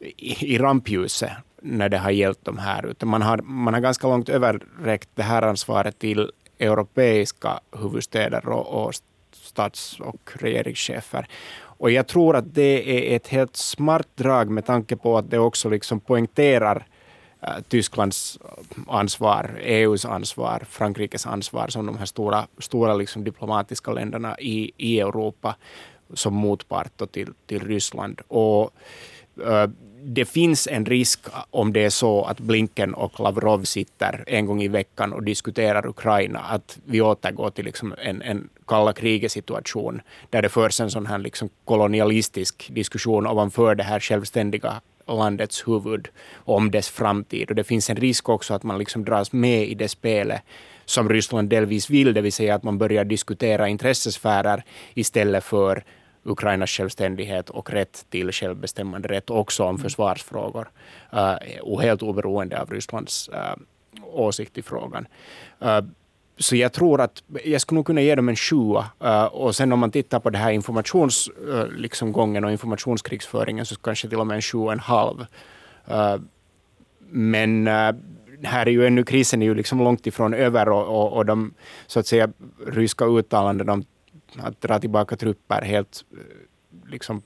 i, 0.00 0.54
i 0.54 0.58
rampljuset 0.58 1.30
när 1.62 1.88
det 1.88 1.98
har 1.98 2.10
gällt 2.10 2.44
de 2.44 2.58
här. 2.58 2.86
Utan 2.86 3.08
man 3.08 3.22
har, 3.22 3.38
man 3.38 3.74
har 3.74 3.80
ganska 3.80 4.08
långt 4.08 4.28
överräckt 4.28 5.08
det 5.14 5.22
här 5.22 5.42
ansvaret 5.42 5.98
till 5.98 6.30
europeiska 6.58 7.60
huvudstäder 7.72 8.48
och, 8.48 8.86
och 8.86 8.94
stats 9.32 10.00
och 10.00 10.30
regeringschefer. 10.34 11.26
Och 11.78 11.90
jag 11.90 12.06
tror 12.06 12.36
att 12.36 12.54
det 12.54 13.12
är 13.12 13.16
ett 13.16 13.28
helt 13.28 13.56
smart 13.56 14.08
drag 14.14 14.50
med 14.50 14.66
tanke 14.66 14.96
på 14.96 15.18
att 15.18 15.30
det 15.30 15.38
också 15.38 15.68
liksom 15.68 16.00
poängterar 16.00 16.86
äh, 17.42 17.48
Tysklands 17.68 18.38
äh, 18.44 18.94
ansvar, 18.94 19.58
EUs 19.62 20.04
ansvar, 20.04 20.62
Frankrikes 20.68 21.26
ansvar 21.26 21.68
som 21.68 21.86
de 21.86 21.98
här 21.98 22.06
stora, 22.06 22.46
stora 22.58 22.94
liksom 22.94 23.24
diplomatiska 23.24 23.92
länderna 23.92 24.38
i, 24.38 24.72
i 24.76 25.00
Europa 25.00 25.56
som 26.14 26.34
motpart 26.34 27.12
till, 27.12 27.32
till 27.46 27.60
Ryssland. 27.60 28.20
Och, 28.28 28.70
äh, 29.46 29.70
det 30.08 30.24
finns 30.24 30.66
en 30.66 30.86
risk 30.86 31.20
om 31.50 31.72
det 31.72 31.84
är 31.84 31.90
så 31.90 32.24
att 32.24 32.40
Blinken 32.40 32.94
och 32.94 33.20
Lavrov 33.20 33.64
sitter 33.64 34.24
en 34.26 34.46
gång 34.46 34.62
i 34.62 34.68
veckan 34.68 35.12
och 35.12 35.22
diskuterar 35.22 35.86
Ukraina, 35.86 36.38
att 36.38 36.78
vi 36.84 37.00
återgår 37.00 37.50
till 37.50 37.64
liksom 37.64 37.94
en, 37.98 38.22
en 38.22 38.48
kalla 38.66 38.92
kriget-situation 38.92 40.00
där 40.30 40.42
det 40.42 40.48
förs 40.48 40.80
en 40.80 40.90
sån 40.90 41.06
här 41.06 41.18
liksom 41.18 41.48
kolonialistisk 41.64 42.70
diskussion 42.74 43.26
ovanför 43.26 43.74
det 43.74 43.82
här 43.82 44.00
självständiga 44.00 44.80
landets 45.06 45.68
huvud 45.68 46.08
om 46.34 46.70
dess 46.70 46.88
framtid. 46.88 47.50
Och 47.50 47.56
det 47.56 47.64
finns 47.64 47.90
en 47.90 47.96
risk 47.96 48.28
också 48.28 48.54
att 48.54 48.62
man 48.62 48.78
liksom 48.78 49.04
dras 49.04 49.32
med 49.32 49.68
i 49.68 49.74
det 49.74 49.88
spelet 49.88 50.42
som 50.84 51.08
Ryssland 51.08 51.48
delvis 51.48 51.90
vill, 51.90 52.14
det 52.14 52.20
vill 52.20 52.32
säga 52.32 52.54
att 52.54 52.62
man 52.62 52.78
börjar 52.78 53.04
diskutera 53.04 53.68
intressesfärer 53.68 54.62
istället 54.94 55.44
för 55.44 55.84
Ukrainas 56.26 56.70
självständighet 56.70 57.50
och 57.50 57.70
rätt 57.70 58.06
till 58.10 58.32
självbestämmande 58.32 59.08
rätt 59.08 59.30
också 59.30 59.64
om 59.64 59.78
försvarsfrågor. 59.78 60.68
Uh, 61.14 61.60
och 61.62 61.82
helt 61.82 62.02
oberoende 62.02 62.60
av 62.60 62.70
Rysslands 62.70 63.28
uh, 63.28 63.54
åsikt 64.02 64.58
i 64.58 64.62
frågan. 64.62 65.06
Uh, 65.62 65.80
så 66.38 66.56
jag 66.56 66.72
tror 66.72 67.00
att 67.00 67.22
jag 67.44 67.60
skulle 67.60 67.76
nog 67.76 67.86
kunna 67.86 68.00
ge 68.00 68.14
dem 68.14 68.28
en 68.28 68.36
sjua. 68.36 68.90
Och 69.32 69.56
sen 69.56 69.72
om 69.72 69.78
man 69.78 69.90
tittar 69.90 70.20
på 70.20 70.30
det 70.30 70.38
här 70.38 70.50
informationsgången 70.50 71.72
liksom 71.76 72.14
och 72.44 72.50
informationskrigsföringen 72.50 73.66
så 73.66 73.76
kanske 73.76 74.08
till 74.08 74.20
och 74.20 74.26
med 74.26 74.34
en 74.34 74.42
sju 74.42 74.58
och 74.58 74.72
en 74.72 74.80
halv. 74.80 75.26
Men 77.10 77.66
här 78.42 78.66
är 78.66 78.70
ju 78.70 78.86
ännu 78.86 79.04
krisen 79.04 79.42
är 79.42 79.46
ju 79.46 79.54
liksom 79.54 79.78
långt 79.78 80.06
ifrån 80.06 80.34
över 80.34 80.68
och, 80.68 80.86
och, 80.86 81.12
och 81.12 81.26
de 81.26 81.54
så 81.86 82.00
att 82.00 82.06
säga 82.06 82.28
ryska 82.66 83.04
uttalanden 83.04 83.68
om 83.68 83.84
att 84.40 84.60
dra 84.60 84.78
tillbaka 84.78 85.16
trupper 85.16 85.62
helt 85.62 86.04
eh, 86.12 86.90
liksom 86.90 87.22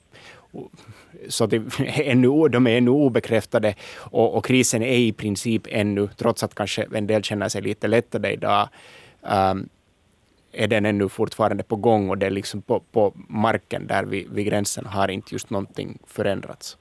så 1.29 1.45
det, 1.45 1.61
ännu, 1.85 2.47
de 2.49 2.67
är 2.67 2.77
ännu 2.77 2.91
obekräftade 2.91 3.75
och, 3.95 4.37
och, 4.37 4.45
krisen 4.45 4.81
är 4.83 4.97
i 4.97 5.11
princip 5.11 5.67
ännu, 5.69 6.09
trots 6.17 6.43
att 6.43 6.55
kanske 6.55 6.87
en 6.93 7.07
del 7.07 7.23
känner 7.23 7.49
sig 7.49 7.61
lite 7.61 7.87
lättade 7.87 8.31
idag, 8.31 8.69
um, 9.21 9.69
är 10.51 10.67
den 10.67 10.85
ännu 10.85 11.09
fortfarande 11.09 11.63
på 11.63 11.75
gång 11.75 12.09
och 12.09 12.17
det 12.17 12.25
är 12.25 12.29
liksom 12.31 12.61
på, 12.61 12.79
på 12.91 13.13
marken 13.15 13.87
där 13.87 14.03
vid, 14.03 14.29
vid 14.29 14.45
gränsen 14.45 14.85
har 14.85 15.07
inte 15.07 15.35
just 15.35 15.49
någonting 15.49 15.97
förändrats. 16.07 16.77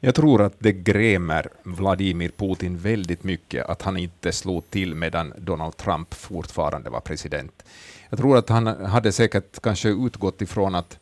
Jag 0.00 0.14
tror 0.14 0.42
att 0.42 0.54
det 0.58 0.72
grämer 0.72 1.48
Vladimir 1.62 2.30
Putin 2.36 2.76
väldigt 2.76 3.24
mycket 3.24 3.66
att 3.66 3.82
han 3.82 3.96
inte 3.96 4.32
slog 4.32 4.70
till 4.70 4.94
medan 4.94 5.32
Donald 5.38 5.76
Trump 5.76 6.14
fortfarande 6.14 6.90
var 6.90 7.00
president. 7.00 7.64
Jag 8.14 8.18
tror 8.18 8.36
att 8.36 8.48
han 8.48 8.66
hade 8.66 9.12
säkert 9.12 9.60
kanske 9.62 9.88
utgått 9.88 10.42
ifrån 10.42 10.74
att, 10.74 10.98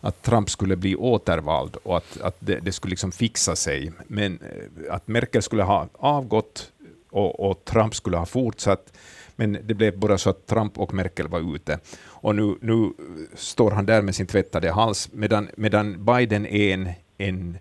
att 0.00 0.22
Trump 0.22 0.50
skulle 0.50 0.76
bli 0.76 0.96
återvald 0.96 1.76
och 1.76 1.96
att, 1.96 2.20
att 2.20 2.36
det, 2.38 2.60
det 2.60 2.72
skulle 2.72 2.90
liksom 2.90 3.12
fixa 3.12 3.56
sig. 3.56 3.92
Men 4.06 4.38
eh, 4.42 4.94
att 4.94 5.08
Merkel 5.08 5.42
skulle 5.42 5.62
ha 5.62 5.88
avgått 5.92 6.72
och, 7.10 7.50
och 7.50 7.64
Trump 7.64 7.94
skulle 7.94 8.16
ha 8.16 8.26
fortsatt 8.26 8.92
men 9.36 9.58
det 9.64 9.74
blev 9.74 9.98
bara 9.98 10.18
så 10.18 10.30
att 10.30 10.46
Trump 10.46 10.78
och 10.78 10.94
Merkel 10.94 11.28
var 11.28 11.54
ute. 11.54 11.78
Och 12.04 12.34
nu, 12.34 12.56
nu 12.60 12.92
står 13.34 13.70
han 13.70 13.86
där 13.86 14.02
med 14.02 14.14
sin 14.14 14.26
tvättade 14.26 14.72
hals, 14.72 15.08
medan, 15.12 15.48
medan 15.56 16.04
Biden 16.04 16.46
är 16.46 16.74
en, 16.74 16.90
en 17.18 17.58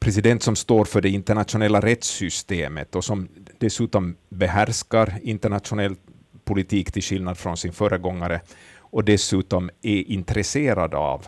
president 0.00 0.42
som 0.42 0.56
står 0.56 0.84
för 0.84 1.00
det 1.00 1.10
internationella 1.10 1.80
rättssystemet 1.80 2.94
och 2.94 3.04
som 3.04 3.28
dessutom 3.58 4.16
behärskar 4.28 5.18
internationell 5.22 5.96
politik 6.44 6.92
till 6.92 7.02
skillnad 7.02 7.38
från 7.38 7.56
sin 7.56 7.72
föregångare 7.72 8.40
och 8.78 9.04
dessutom 9.04 9.70
är 9.82 10.10
intresserad 10.10 10.94
av 10.94 11.26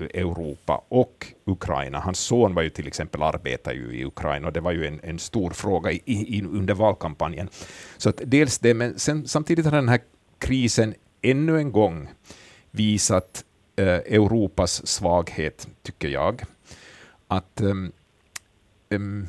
Europa 0.00 0.84
och 0.88 1.26
Ukraina. 1.44 1.98
Hans 1.98 2.18
son 2.18 2.54
var 2.54 2.62
ju 2.62 2.70
till 2.70 2.86
exempel 2.86 3.22
arbetar 3.22 3.72
ju 3.72 3.92
i 3.92 4.04
Ukraina 4.04 4.46
och 4.46 4.52
det 4.52 4.60
var 4.60 4.72
ju 4.72 4.86
en, 4.86 5.00
en 5.02 5.18
stor 5.18 5.50
fråga 5.50 5.92
i, 5.92 6.02
i, 6.06 6.42
under 6.42 6.74
valkampanjen. 6.74 7.48
Så 7.96 8.08
att 8.08 8.20
dels 8.24 8.58
det, 8.58 8.74
men 8.74 8.98
sen, 8.98 9.28
samtidigt 9.28 9.64
har 9.64 9.72
den 9.72 9.88
här 9.88 10.00
krisen 10.38 10.94
ännu 11.22 11.58
en 11.58 11.72
gång 11.72 12.08
visat 12.70 13.44
eh, 13.76 13.86
Europas 13.86 14.86
svaghet, 14.86 15.68
tycker 15.82 16.08
jag. 16.08 16.42
Att 17.28 17.60
um, 17.60 17.92
um, 18.90 19.28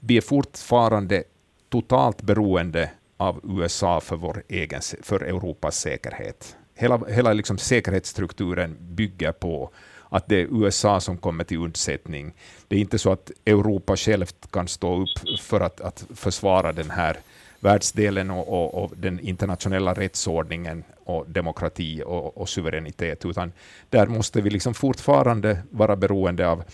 vi 0.00 0.16
är 0.16 0.20
fortfarande 0.20 1.24
totalt 1.68 2.22
beroende 2.22 2.90
av 3.16 3.40
USA 3.44 4.00
för, 4.00 4.16
vår 4.16 4.42
egen, 4.48 4.80
för 5.02 5.20
Europas 5.20 5.78
säkerhet. 5.78 6.56
Hela, 6.74 7.00
hela 7.08 7.32
liksom 7.32 7.58
säkerhetsstrukturen 7.58 8.76
bygger 8.80 9.32
på 9.32 9.70
att 10.08 10.28
det 10.28 10.36
är 10.36 10.62
USA 10.62 11.00
som 11.00 11.16
kommer 11.16 11.44
till 11.44 11.58
undsättning. 11.58 12.34
Det 12.68 12.76
är 12.76 12.80
inte 12.80 12.98
så 12.98 13.12
att 13.12 13.30
Europa 13.46 13.96
självt 13.96 14.50
kan 14.50 14.68
stå 14.68 15.02
upp 15.02 15.40
för 15.40 15.60
att, 15.60 15.80
att 15.80 16.06
försvara 16.14 16.72
den 16.72 16.90
här 16.90 17.16
världsdelen 17.60 18.30
och, 18.30 18.48
och, 18.48 18.84
och, 18.84 18.92
den 18.96 19.20
internationella 19.20 19.94
rättsordningen 19.94 20.84
och 21.04 21.24
demokrati 21.28 22.02
och, 22.06 22.36
och, 22.36 22.48
suveränitet, 22.48 23.24
utan 23.24 23.52
där 23.90 24.06
måste 24.06 24.40
vi 24.40 24.50
liksom 24.50 24.74
fortfarande 24.74 25.62
vara 25.70 25.96
beroende 25.96 26.48
av, 26.48 26.64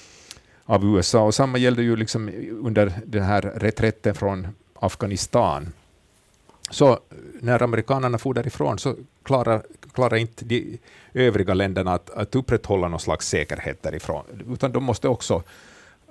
av 0.64 0.84
USA. 0.84 1.22
Och 1.22 1.34
samma 1.34 1.58
gällde 1.58 1.82
ju 1.82 1.96
liksom 1.96 2.28
under 2.62 2.92
den 3.06 3.22
här 3.22 3.42
reträtten 3.42 4.14
från 4.14 4.48
Afghanistan. 4.74 5.72
Så 6.72 6.92
eh, 6.92 6.98
när 7.40 7.62
amerikanerna 7.62 8.18
for 8.18 8.34
därifrån 8.34 8.78
så 8.78 8.96
klarar, 9.22 9.62
klarar 9.92 10.16
inte 10.16 10.44
de 10.44 10.78
övriga 11.14 11.54
länderna 11.54 11.92
att, 11.94 12.10
att 12.10 12.34
upprätthålla 12.34 12.88
någon 12.88 13.00
slags 13.00 13.28
säkerhet 13.28 13.82
därifrån, 13.82 14.24
utan 14.52 14.72
de 14.72 14.84
måste 14.84 15.08
också 15.08 15.42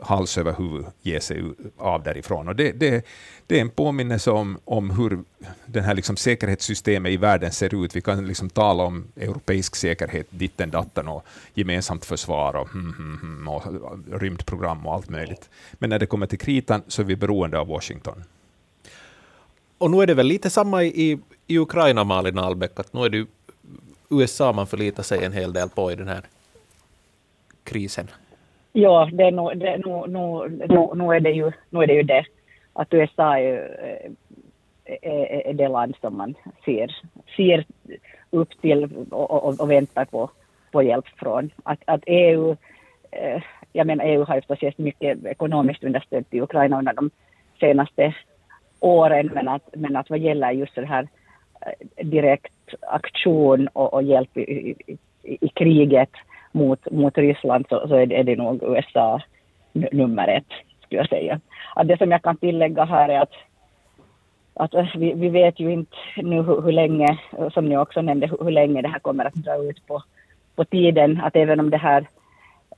hals 0.02 0.38
över 0.38 0.54
huvud 0.54 0.86
ge 1.02 1.22
sig 1.22 1.44
av 1.78 2.04
därifrån. 2.04 2.48
Och 2.48 2.56
det, 2.56 2.72
det, 2.72 3.06
det 3.48 3.58
är 3.58 3.62
en 3.62 3.70
påminnelse 3.70 4.32
om, 4.32 4.58
om 4.66 4.90
hur 4.90 5.24
det 5.66 5.82
här 5.82 5.96
liksom 5.96 6.18
säkerhetssystemet 6.18 7.12
i 7.12 7.18
världen 7.18 7.52
ser 7.52 7.84
ut. 7.86 7.96
Vi 7.96 8.02
kan 8.02 8.28
liksom 8.28 8.50
tala 8.50 8.84
om 8.84 9.08
europeisk 9.16 9.76
säkerhet, 9.76 10.28
ditten 10.30 10.72
datten 10.72 11.08
och 11.08 11.26
gemensamt 11.54 12.06
försvar 12.06 12.56
och, 12.56 12.76
mm, 12.76 13.20
mm, 13.22 13.48
och 13.48 13.64
rymdprogram 14.22 14.88
och 14.88 14.94
allt 14.94 15.10
möjligt. 15.10 15.50
Men 15.74 15.90
när 15.90 16.00
det 16.00 16.06
kommer 16.06 16.28
till 16.28 16.40
kritan 16.40 16.82
så 16.88 17.02
är 17.02 17.06
vi 17.06 17.16
beroende 17.16 17.60
av 17.60 17.68
Washington. 17.68 18.24
Och 19.82 19.92
nu 19.92 20.02
är 20.02 20.08
det 20.08 20.14
väl 20.14 20.28
lite 20.28 20.50
samma 20.50 20.84
i, 20.84 21.20
i 21.48 21.58
Ukraina, 21.58 22.04
Malin 22.04 22.38
Albeck, 22.40 22.80
att 22.80 22.94
nu 22.94 23.02
är 23.06 23.10
det 23.10 23.26
USA 24.10 24.54
man 24.54 24.68
förlitar 24.68 25.04
sig 25.04 25.26
en 25.26 25.34
hel 25.34 25.54
del 25.54 25.70
på 25.70 25.92
i 25.92 25.96
den 25.96 26.08
här 26.08 26.22
krisen. 27.64 28.08
Ja, 28.74 29.10
det 29.14 29.24
är 29.24 29.32
nog, 29.32 29.58
det, 29.58 29.78
nu, 29.78 30.08
nu, 30.08 30.50
nu, 30.68 30.90
nu, 30.96 31.16
är 31.16 31.20
det 31.20 31.32
ju, 31.32 31.52
nu 31.70 31.80
är 31.84 31.88
det 31.88 31.94
ju 31.94 32.04
det. 32.04 32.26
Att 32.74 32.94
USA 32.94 33.38
är, 33.38 33.54
är, 33.54 34.10
eh, 34.86 34.96
eh, 35.04 35.22
eh, 35.22 35.50
är 35.50 35.54
det 35.54 35.68
land 35.68 35.96
som 36.02 36.18
man 36.18 36.36
ser, 36.66 36.96
ser 37.36 37.66
upp 38.30 38.62
till 38.62 39.08
och, 39.12 39.32
och, 39.32 39.60
och 39.62 39.72
väntar 39.72 40.06
på, 40.06 40.30
på 40.72 40.84
hjälp 40.84 41.08
från. 41.08 41.50
Att, 41.64 41.80
att 41.86 42.04
EU, 42.06 42.56
jag 43.74 43.88
menar 43.88 44.06
EU 44.06 44.24
har 44.24 44.36
ju 44.36 44.42
förstås 44.42 44.64
gett 44.64 44.78
mycket 44.78 45.26
ekonomiskt 45.26 45.84
understöd 45.84 46.30
till 46.30 46.42
Ukraina 46.42 46.80
under 46.80 46.94
de 46.94 47.10
senaste 47.60 48.16
åren, 48.82 49.32
men 49.34 49.48
att, 49.48 49.70
men 49.74 49.96
att 49.96 50.10
vad 50.10 50.20
gäller 50.20 50.52
just 50.52 50.76
det 50.76 50.86
här 50.86 51.08
eh, 51.62 52.06
direkt 52.06 52.54
aktion 52.82 53.68
och, 53.68 53.94
och 53.94 54.04
hjälp 54.04 54.38
i, 54.38 54.76
i, 54.88 54.98
i, 55.42 55.48
kriget 55.48 56.10
mot, 56.52 56.92
mot 56.92 57.18
Ryssland 57.18 57.66
så, 57.70 57.88
så 57.88 57.96
är, 57.96 58.06
det, 58.06 58.16
är 58.16 58.24
det 58.24 58.36
nog 58.36 58.64
USA 58.64 59.22
nummer 59.74 60.28
ett, 60.28 60.52
skulle 60.84 61.02
jag 61.02 61.10
säga. 61.10 61.40
Att 61.76 61.88
det 61.88 61.98
som 61.98 62.12
jag 62.12 62.22
kan 62.22 62.38
tillägga 62.38 62.86
här 62.86 63.10
är 63.10 63.20
att, 63.20 63.34
att 64.54 64.74
eh, 64.74 64.96
vi, 64.96 65.14
vi 65.14 65.30
vet 65.30 65.60
ju 65.60 65.72
inte 65.72 65.98
nu 66.16 66.42
hur, 66.42 66.62
hur 66.62 66.72
länge, 66.72 67.20
eh, 67.38 67.50
som 67.50 67.70
ni 67.70 67.78
också 67.78 68.02
nämnde, 68.02 68.28
hur, 68.28 68.38
hur 68.44 68.52
länge 68.52 68.82
det 68.82 68.88
här 68.88 69.00
kommer 69.00 69.26
att 69.26 69.34
dra 69.34 69.56
ut 69.56 69.88
på, 69.88 70.04
på 70.56 70.66
tiden. 70.66 71.22
Att 71.24 71.36
även 71.36 71.60
om 71.60 71.70
det 71.70 71.78
här 71.78 72.08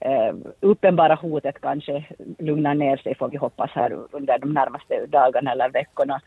eh, 0.05 0.35
uppenbara 0.59 1.15
hotet 1.15 1.61
kanske 1.61 2.03
lugnar 2.39 2.73
ner 2.73 2.97
sig, 2.97 3.15
får 3.15 3.29
vi 3.29 3.37
hoppas, 3.37 3.71
här 3.71 3.93
under 4.11 4.39
de 4.39 4.53
närmaste 4.53 5.05
dagarna 5.05 5.51
eller 5.51 5.69
veckorna, 5.69 6.21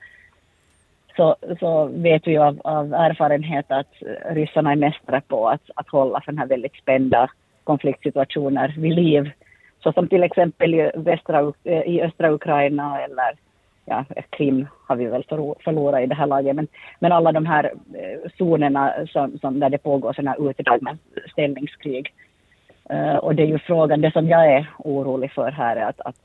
så, 1.17 1.37
så 1.61 1.85
vet 1.85 2.27
vi 2.27 2.37
av, 2.37 2.61
av 2.65 2.95
erfarenhet 2.95 3.67
att 3.69 3.93
ryssarna 4.31 4.73
är 4.73 4.77
mästare 4.77 5.23
på 5.29 5.49
att, 5.49 5.71
att 5.75 5.89
hålla 5.89 6.21
sådana 6.21 6.41
här 6.41 6.49
väldigt 6.49 6.77
spända 6.77 7.31
konfliktsituationer 7.65 8.75
vid 8.79 8.95
liv. 8.95 9.31
Så 9.83 9.93
som 9.93 10.09
till 10.09 10.23
exempel 10.23 10.75
i, 10.75 10.91
västra, 10.95 11.53
eh, 11.65 11.83
i 11.83 12.03
östra 12.03 12.33
Ukraina 12.33 13.01
eller 13.01 13.37
ja, 13.85 14.05
Krim 14.31 14.67
har 14.87 14.97
vi 14.97 15.07
väl 15.07 15.25
förlorat 15.65 16.03
i 16.03 16.07
det 16.07 16.15
här 16.15 16.27
laget, 16.27 16.57
men, 16.57 16.69
men 16.99 17.13
alla 17.13 17.33
de 17.33 17.47
här 17.47 17.65
eh, 17.95 18.31
zonerna 18.39 18.95
som, 19.09 19.39
som 19.39 19.61
där 19.61 19.71
det 19.71 19.79
pågår 19.79 20.13
sådana 20.13 20.31
här 20.31 20.51
utdragna 20.51 20.99
ställningskrig. 21.33 22.13
Uh, 22.91 23.17
och 23.17 23.35
det 23.35 23.43
är 23.43 23.47
ju 23.47 23.59
frågan, 23.59 24.01
det 24.01 24.13
som 24.13 24.29
jag 24.29 24.53
är 24.53 24.71
orolig 24.79 25.33
för 25.33 25.51
här 25.51 25.77
är 25.77 25.89
att, 25.89 26.01
att, 26.01 26.17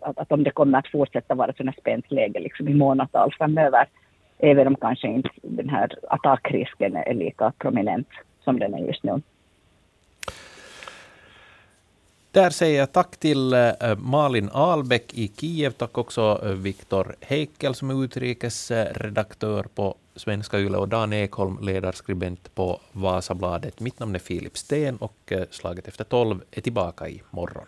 att, 0.00 0.18
att 0.18 0.32
om 0.32 0.44
det 0.44 0.50
kommer 0.50 0.78
att 0.78 0.88
fortsätta 0.88 1.34
vara 1.34 1.50
ett 1.50 1.56
sådant 1.56 1.78
spänt 1.78 2.10
läge 2.10 2.40
liksom 2.40 2.68
i 2.68 2.74
månadtal 2.74 3.34
framöver, 3.38 3.86
även 4.38 4.66
om 4.66 4.76
kanske 4.76 5.08
inte 5.08 5.30
den 5.42 5.68
här 5.68 5.92
attackrisken 6.08 6.96
är 6.96 7.14
lika 7.14 7.52
prominent 7.58 8.08
som 8.44 8.58
den 8.58 8.74
är 8.74 8.78
just 8.78 9.02
nu. 9.02 9.22
Där 12.30 12.50
säger 12.50 12.78
jag 12.78 12.92
tack 12.92 13.16
till 13.16 13.52
eh, 13.52 13.96
Malin 13.98 14.50
Albeck 14.52 15.14
i 15.14 15.28
Kiev. 15.28 15.70
Tack 15.70 15.98
också 15.98 16.40
eh, 16.44 16.50
Viktor 16.50 17.14
Heikel 17.20 17.74
som 17.74 17.90
är 17.90 18.04
utrikesredaktör 18.04 19.66
på 19.74 19.94
Svenska 20.16 20.58
Yle 20.58 20.76
och 20.76 20.88
Dan 20.88 21.12
Ekholm, 21.12 21.58
ledarskribent 21.62 22.54
på 22.54 22.80
Vasabladet. 22.92 23.80
Mitt 23.80 23.98
namn 23.98 24.14
är 24.14 24.18
Filip 24.18 24.58
Sten 24.58 24.96
och 24.96 25.32
eh, 25.32 25.44
Slaget 25.50 25.88
efter 25.88 26.04
tolv 26.04 26.42
är 26.50 26.60
tillbaka 26.60 27.08
i 27.08 27.22
morgon. 27.30 27.66